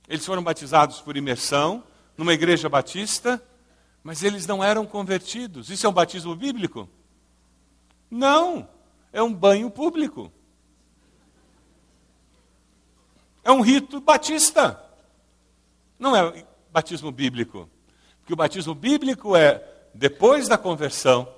Eles 0.07 0.25
foram 0.25 0.43
batizados 0.43 1.01
por 1.01 1.17
imersão, 1.17 1.83
numa 2.15 2.33
igreja 2.33 2.69
batista, 2.69 3.41
mas 4.03 4.21
eles 4.23 4.45
não 4.45 4.63
eram 4.63 4.85
convertidos. 4.85 5.71
Isso 5.71 5.85
é 5.85 5.89
um 5.89 5.93
batismo 5.93 6.35
bíblico? 6.35 6.87
Não, 8.09 8.67
é 9.11 9.21
um 9.21 9.33
banho 9.33 9.69
público. 9.69 10.31
É 13.43 13.51
um 13.51 13.61
rito 13.61 13.99
batista. 14.01 14.83
Não 15.97 16.15
é 16.15 16.45
batismo 16.71 17.11
bíblico. 17.11 17.69
Porque 18.19 18.33
o 18.33 18.35
batismo 18.35 18.75
bíblico 18.75 19.35
é 19.35 19.63
depois 19.93 20.47
da 20.47 20.57
conversão, 20.57 21.33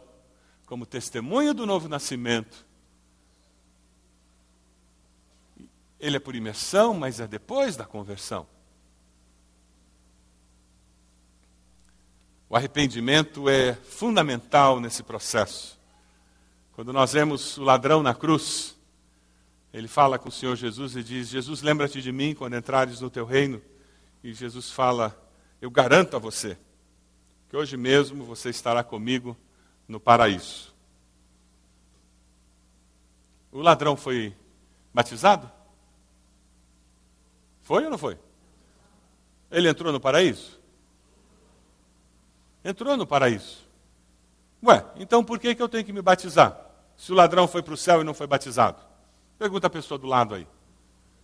como 0.65 0.85
testemunho 0.85 1.53
do 1.53 1.65
novo 1.65 1.87
nascimento. 1.87 2.65
Ele 5.99 6.17
é 6.17 6.19
por 6.19 6.35
imersão, 6.35 6.93
mas 6.93 7.19
é 7.19 7.27
depois 7.27 7.75
da 7.75 7.85
conversão. 7.85 8.47
O 12.49 12.55
arrependimento 12.55 13.47
é 13.47 13.75
fundamental 13.75 14.79
nesse 14.79 15.03
processo. 15.03 15.78
Quando 16.79 16.93
nós 16.93 17.11
vemos 17.11 17.57
o 17.57 17.63
ladrão 17.63 18.01
na 18.01 18.15
cruz, 18.15 18.79
ele 19.73 19.89
fala 19.89 20.17
com 20.17 20.29
o 20.29 20.31
Senhor 20.31 20.55
Jesus 20.55 20.95
e 20.95 21.03
diz: 21.03 21.27
Jesus, 21.27 21.61
lembra-te 21.61 22.01
de 22.01 22.09
mim 22.09 22.33
quando 22.33 22.55
entrares 22.55 23.01
no 23.01 23.09
teu 23.09 23.25
reino. 23.25 23.61
E 24.23 24.33
Jesus 24.33 24.71
fala: 24.71 25.13
eu 25.61 25.69
garanto 25.69 26.15
a 26.15 26.19
você 26.19 26.57
que 27.49 27.57
hoje 27.57 27.75
mesmo 27.75 28.23
você 28.23 28.49
estará 28.49 28.81
comigo 28.81 29.35
no 29.89 29.99
paraíso. 29.99 30.73
O 33.51 33.59
ladrão 33.59 33.97
foi 33.97 34.33
batizado? 34.93 35.51
Foi 37.61 37.83
ou 37.83 37.89
não 37.89 37.97
foi? 37.97 38.17
Ele 39.51 39.67
entrou 39.67 39.91
no 39.91 39.99
paraíso? 39.99 40.57
Entrou 42.63 42.95
no 42.95 43.05
paraíso. 43.05 43.67
Ué, 44.63 44.85
então 44.95 45.25
por 45.25 45.37
que, 45.39 45.53
que 45.53 45.61
eu 45.61 45.67
tenho 45.67 45.83
que 45.83 45.91
me 45.91 46.01
batizar? 46.01 46.68
Se 46.99 47.13
o 47.13 47.15
ladrão 47.15 47.47
foi 47.47 47.63
para 47.63 47.73
o 47.73 47.77
céu 47.77 48.01
e 48.01 48.03
não 48.03 48.13
foi 48.13 48.27
batizado? 48.27 48.81
Pergunta 49.37 49.67
a 49.67 49.69
pessoa 49.69 49.97
do 49.97 50.05
lado 50.05 50.35
aí. 50.35 50.45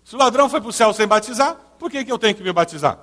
Se 0.06 0.16
o 0.16 0.18
ladrão 0.18 0.50
foi 0.50 0.62
para 0.62 0.70
o 0.70 0.74
céu 0.74 0.94
sem 0.94 1.06
batizar, 1.06 1.54
por 1.78 1.92
que, 1.92 2.06
que 2.06 2.10
eu 2.10 2.18
tenho 2.18 2.34
que 2.34 2.42
me 2.42 2.54
batizar? 2.54 2.98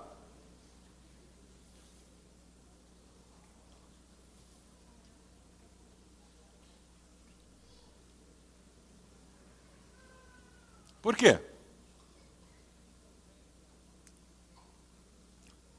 Por 11.02 11.14
quê? 11.14 11.38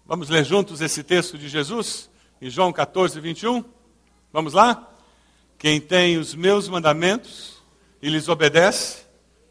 Vamos 0.05 0.29
ler 0.29 0.45
juntos 0.45 0.79
esse 0.79 1.01
texto 1.01 1.39
de 1.39 1.49
Jesus, 1.49 2.07
em 2.39 2.51
João 2.51 2.71
14, 2.71 3.19
21? 3.19 3.65
Vamos 4.31 4.53
lá? 4.53 4.92
Quem 5.63 5.79
tem 5.79 6.17
os 6.17 6.35
meus 6.35 6.67
mandamentos 6.67 7.63
e 8.01 8.09
lhes 8.09 8.27
obedece, 8.27 9.05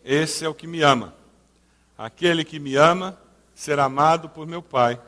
esse 0.05 0.45
é 0.45 0.49
o 0.49 0.55
que 0.55 0.67
me 0.67 0.83
ama. 0.83 1.17
Aquele 1.97 2.45
que 2.45 2.59
me 2.59 2.77
ama 2.77 3.19
será 3.55 3.85
amado 3.85 4.29
por 4.29 4.47
meu 4.47 4.61
Pai, 4.63 5.01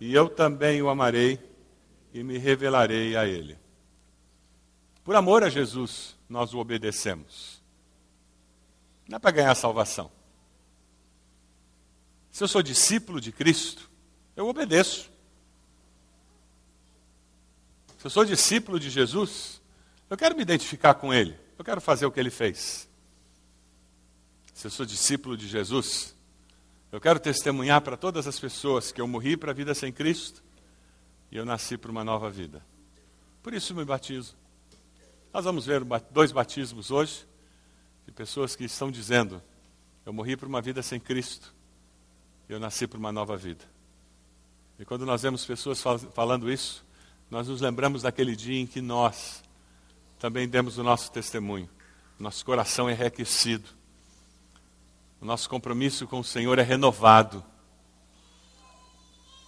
e 0.00 0.14
eu 0.14 0.30
também 0.30 0.80
o 0.80 0.88
amarei 0.88 1.38
e 2.14 2.22
me 2.22 2.38
revelarei 2.38 3.14
a 3.14 3.26
ele. 3.26 3.58
Por 5.04 5.14
amor 5.14 5.44
a 5.44 5.50
Jesus, 5.50 6.16
nós 6.26 6.54
o 6.54 6.58
obedecemos. 6.58 7.62
Não 9.06 9.16
é 9.16 9.18
para 9.18 9.32
ganhar 9.32 9.54
salvação. 9.54 10.10
Se 12.30 12.42
eu 12.42 12.48
sou 12.48 12.62
discípulo 12.62 13.20
de 13.20 13.32
Cristo, 13.32 13.90
eu 14.34 14.48
obedeço. 14.48 15.10
Se 17.98 18.06
eu 18.06 18.10
sou 18.10 18.24
discípulo 18.24 18.80
de 18.80 18.88
Jesus, 18.88 19.60
eu 20.12 20.16
quero 20.18 20.36
me 20.36 20.42
identificar 20.42 20.92
com 20.92 21.12
Ele. 21.12 21.34
Eu 21.58 21.64
quero 21.64 21.80
fazer 21.80 22.04
o 22.04 22.12
que 22.12 22.20
Ele 22.20 22.28
fez. 22.28 22.86
Se 24.52 24.66
eu 24.66 24.70
sou 24.70 24.84
discípulo 24.84 25.38
de 25.38 25.48
Jesus, 25.48 26.14
eu 26.92 27.00
quero 27.00 27.18
testemunhar 27.18 27.80
para 27.80 27.96
todas 27.96 28.26
as 28.26 28.38
pessoas 28.38 28.92
que 28.92 29.00
eu 29.00 29.08
morri 29.08 29.38
para 29.38 29.52
a 29.52 29.54
vida 29.54 29.74
sem 29.74 29.90
Cristo 29.90 30.42
e 31.30 31.36
eu 31.38 31.46
nasci 31.46 31.78
para 31.78 31.90
uma 31.90 32.04
nova 32.04 32.28
vida. 32.28 32.62
Por 33.42 33.54
isso 33.54 33.74
me 33.74 33.86
batizo. 33.86 34.36
Nós 35.32 35.46
vamos 35.46 35.64
ver 35.64 35.82
dois 36.10 36.30
batismos 36.30 36.90
hoje 36.90 37.26
de 38.04 38.12
pessoas 38.12 38.54
que 38.54 38.64
estão 38.64 38.90
dizendo: 38.90 39.40
Eu 40.04 40.12
morri 40.12 40.36
para 40.36 40.46
uma 40.46 40.60
vida 40.60 40.82
sem 40.82 41.00
Cristo, 41.00 41.54
eu 42.50 42.60
nasci 42.60 42.86
para 42.86 42.98
uma 42.98 43.10
nova 43.10 43.34
vida. 43.34 43.64
E 44.78 44.84
quando 44.84 45.06
nós 45.06 45.22
vemos 45.22 45.46
pessoas 45.46 45.80
fal 45.80 45.98
falando 45.98 46.52
isso, 46.52 46.84
nós 47.30 47.48
nos 47.48 47.62
lembramos 47.62 48.02
daquele 48.02 48.36
dia 48.36 48.60
em 48.60 48.66
que 48.66 48.82
nós 48.82 49.42
também 50.22 50.46
demos 50.48 50.78
o 50.78 50.84
nosso 50.84 51.10
testemunho. 51.10 51.68
Nosso 52.16 52.44
coração 52.44 52.88
é 52.88 52.92
enriquecido. 52.92 53.68
O 55.20 55.24
nosso 55.24 55.50
compromisso 55.50 56.06
com 56.06 56.20
o 56.20 56.24
Senhor 56.24 56.60
é 56.60 56.62
renovado. 56.62 57.44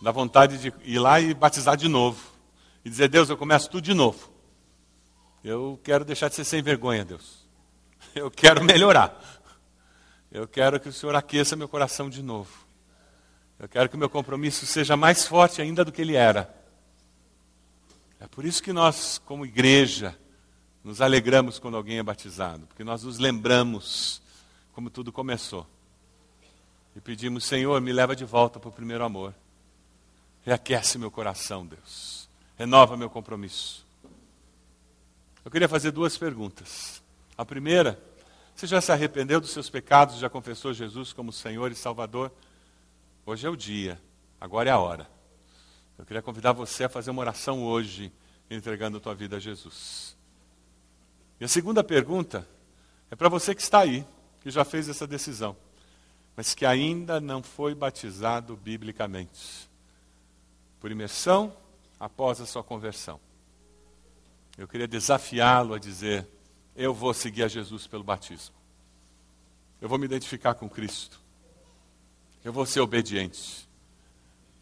Dá 0.03 0.11
vontade 0.11 0.59
de 0.59 0.73
ir 0.83 0.99
lá 0.99 1.21
e 1.21 1.33
batizar 1.33 1.77
de 1.77 1.87
novo. 1.87 2.21
E 2.85 2.91
dizer, 2.91 3.07
Deus, 3.07 3.31
eu 3.31 3.37
começo 3.37 3.71
tudo 3.71 3.85
de 3.85 3.95
novo. 3.95 4.29
Eu 5.45 5.79
quero 5.85 6.05
deixar 6.05 6.29
de 6.29 6.35
ser 6.35 6.45
sem 6.45 6.61
vergonha, 6.61 7.05
Deus. 7.05 7.47
Eu 8.13 8.29
quero 8.29 8.65
melhorar. 8.65 9.17
Eu 10.29 10.49
quero 10.49 10.81
que 10.81 10.89
o 10.89 10.93
Senhor 10.93 11.15
aqueça 11.15 11.55
meu 11.55 11.69
coração 11.69 12.11
de 12.11 12.21
novo. 12.21 12.51
Eu 13.61 13.69
quero 13.69 13.89
que 13.89 13.95
o 13.95 13.99
meu 13.99 14.11
compromisso 14.11 14.67
seja 14.67 14.97
mais 14.97 15.25
forte 15.25 15.63
ainda 15.63 15.85
do 15.85 15.93
que 15.93 16.03
ele 16.03 16.17
era. 16.17 16.53
É 18.19 18.27
por 18.27 18.45
isso 18.45 18.61
que 18.61 18.73
nós, 18.73 19.19
como 19.25 19.47
igreja, 19.47 20.19
nos 20.85 21.01
alegramos 21.01 21.59
quando 21.59 21.79
alguém 21.79 21.99
é 21.99 22.03
batizado, 22.03 22.67
porque 22.67 22.85
nós 22.85 23.03
nos 23.03 23.19
lembramos 23.19 24.21
como 24.75 24.91
tudo 24.91 25.11
começou. 25.11 25.67
E 26.95 27.01
pedimos, 27.01 27.45
Senhor, 27.45 27.81
me 27.81 27.93
leva 27.93 28.15
de 28.15 28.25
volta 28.25 28.61
para 28.61 28.69
o 28.69 28.73
primeiro 28.73 29.03
amor. 29.03 29.35
Reaquece 30.45 30.99
meu 30.99 31.11
coração, 31.11 31.67
Deus. 31.67 32.29
Renova 32.57 32.97
meu 32.97 33.09
compromisso. 33.09 33.85
Eu 35.43 35.51
queria 35.51 35.69
fazer 35.69 35.91
duas 35.91 36.19
perguntas. 36.19 37.03
A 37.37 37.45
primeira, 37.45 37.99
você 38.55 38.67
já 38.67 38.81
se 38.81 38.93
arrependeu 38.93 39.41
dos 39.41 39.51
seus 39.51 39.71
pecados, 39.71 40.19
já 40.19 40.29
confessou 40.29 40.73
Jesus 40.73 41.13
como 41.13 41.33
Senhor 41.33 41.73
e 41.73 41.75
Salvador? 41.75 42.31
Hoje 43.27 43.47
é 43.47 43.51
o 43.51 43.57
dia, 43.57 44.01
agora 44.41 44.69
é 44.69 44.73
a 44.73 44.79
hora. 44.79 45.09
Eu 45.99 46.05
queria 46.05 46.23
convidar 46.23 46.53
você 46.53 46.85
a 46.85 46.89
fazer 46.89 47.11
uma 47.11 47.23
oração 47.23 47.65
hoje, 47.65 48.13
entregando 48.51 48.99
a 48.99 49.01
tua 49.01 49.15
vida 49.15 49.37
a 49.37 49.41
Jesus. 49.41 50.15
E 51.41 51.45
a 51.45 51.49
segunda 51.49 51.83
pergunta 51.83 52.47
é 53.11 53.17
para 53.17 53.29
você 53.29 53.55
que 53.55 53.63
está 53.63 53.81
aí, 53.81 54.07
que 54.41 54.51
já 54.51 54.65
fez 54.65 54.89
essa 54.89 55.07
decisão, 55.07 55.57
mas 56.37 56.55
que 56.55 56.67
ainda 56.67 57.21
não 57.21 57.43
foi 57.43 57.75
batizado 57.75 58.57
biblicamente. 58.57 59.69
Por 60.81 60.91
imersão, 60.91 61.55
após 61.99 62.41
a 62.41 62.47
sua 62.47 62.63
conversão. 62.63 63.19
Eu 64.57 64.69
queria 64.69 64.87
desafiá-lo 64.87 65.75
a 65.75 65.79
dizer: 65.79 66.27
eu 66.77 66.93
vou 66.93 67.15
seguir 67.15 67.45
a 67.45 67.49
Jesus 67.49 67.87
pelo 67.87 68.05
batismo. 68.05 68.55
Eu 69.81 69.89
vou 69.89 69.99
me 69.99 70.05
identificar 70.05 70.55
com 70.55 70.69
Cristo. 70.69 71.21
Eu 72.45 72.53
vou 72.53 72.67
ser 72.67 72.81
obediente. 72.81 73.69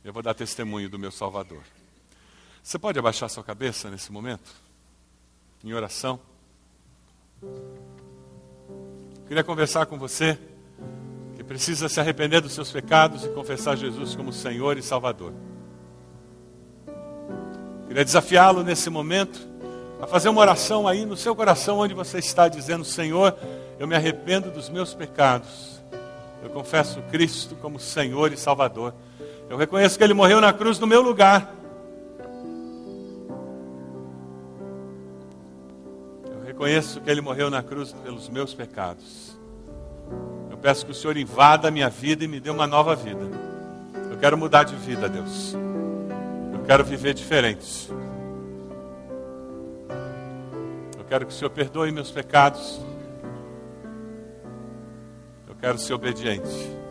Eu 0.05 0.13
vou 0.13 0.23
dar 0.23 0.35
testemunho 0.35 0.89
do 0.89 0.99
meu 0.99 1.11
Salvador. 1.11 1.63
Você 2.63 2.79
pode 2.79 2.99
abaixar 2.99 3.29
sua 3.29 3.43
cabeça 3.43 3.91
nesse 3.91 4.13
momento? 4.13 4.53
Em 5.65 5.73
oração? 5.73 6.21
Queria 9.27 9.43
conversar 9.43 9.87
com 9.87 9.99
você 9.99 10.39
que 11.35 11.43
precisa 11.43 11.89
se 11.89 11.99
arrepender 11.99 12.41
dos 12.41 12.53
seus 12.53 12.71
pecados 12.71 13.25
e 13.25 13.29
confessar 13.31 13.77
Jesus 13.77 14.15
como 14.15 14.33
Senhor 14.33 14.77
e 14.77 14.83
Salvador. 14.83 15.33
Queria 17.89 18.05
desafiá-lo 18.05 18.63
nesse 18.63 18.89
momento 18.91 19.41
a 20.01 20.07
fazer 20.07 20.29
uma 20.29 20.41
oração 20.41 20.87
aí 20.87 21.05
no 21.05 21.17
seu 21.17 21.35
coração, 21.35 21.79
onde 21.79 21.95
você 21.95 22.19
está 22.19 22.49
dizendo: 22.49 22.85
Senhor, 22.85 23.37
eu 23.79 23.87
me 23.87 23.95
arrependo 23.95 24.51
dos 24.51 24.69
meus 24.69 24.95
pecados. 24.95 25.83
Eu 26.43 26.51
confesso 26.51 27.01
Cristo 27.11 27.55
como 27.57 27.79
Senhor 27.79 28.33
e 28.33 28.37
Salvador. 28.37 28.95
Eu 29.49 29.57
reconheço 29.57 29.97
que 29.97 30.05
Ele 30.05 30.15
morreu 30.15 30.41
na 30.41 30.53
cruz 30.53 30.79
no 30.79 30.87
meu 30.87 31.01
lugar. 31.03 31.55
Reconheço 36.63 37.01
que 37.01 37.11
Ele 37.11 37.21
morreu 37.21 37.51
na 37.51 37.61
cruz 37.61 37.93
pelos 37.93 38.29
meus 38.29 38.55
pecados. 38.55 39.37
Eu 40.49 40.57
peço 40.57 40.87
que 40.87 40.93
o 40.93 40.95
Senhor 40.95 41.17
invada 41.17 41.67
a 41.67 41.71
minha 41.73 41.89
vida 41.89 42.25
e 42.25 42.29
me 42.29 42.39
dê 42.39 42.51
uma 42.51 42.69
nova 42.69 42.95
vida. 42.95 43.29
Eu 44.09 44.17
quero 44.17 44.39
mudar 44.39 44.63
de 44.63 44.77
vida, 44.77 45.09
Deus. 45.09 45.55
Eu 46.53 46.61
quero 46.65 46.85
viver 46.85 47.15
diferente. 47.15 47.91
quero 51.09 51.27
que 51.27 51.33
o 51.33 51.37
Senhor 51.37 51.51
perdoe 51.51 51.93
meus 51.93 52.11
pecados. 52.11 52.81
Eu 55.47 55.55
quero 55.57 55.77
ser 55.77 55.93
obediente. 55.93 56.82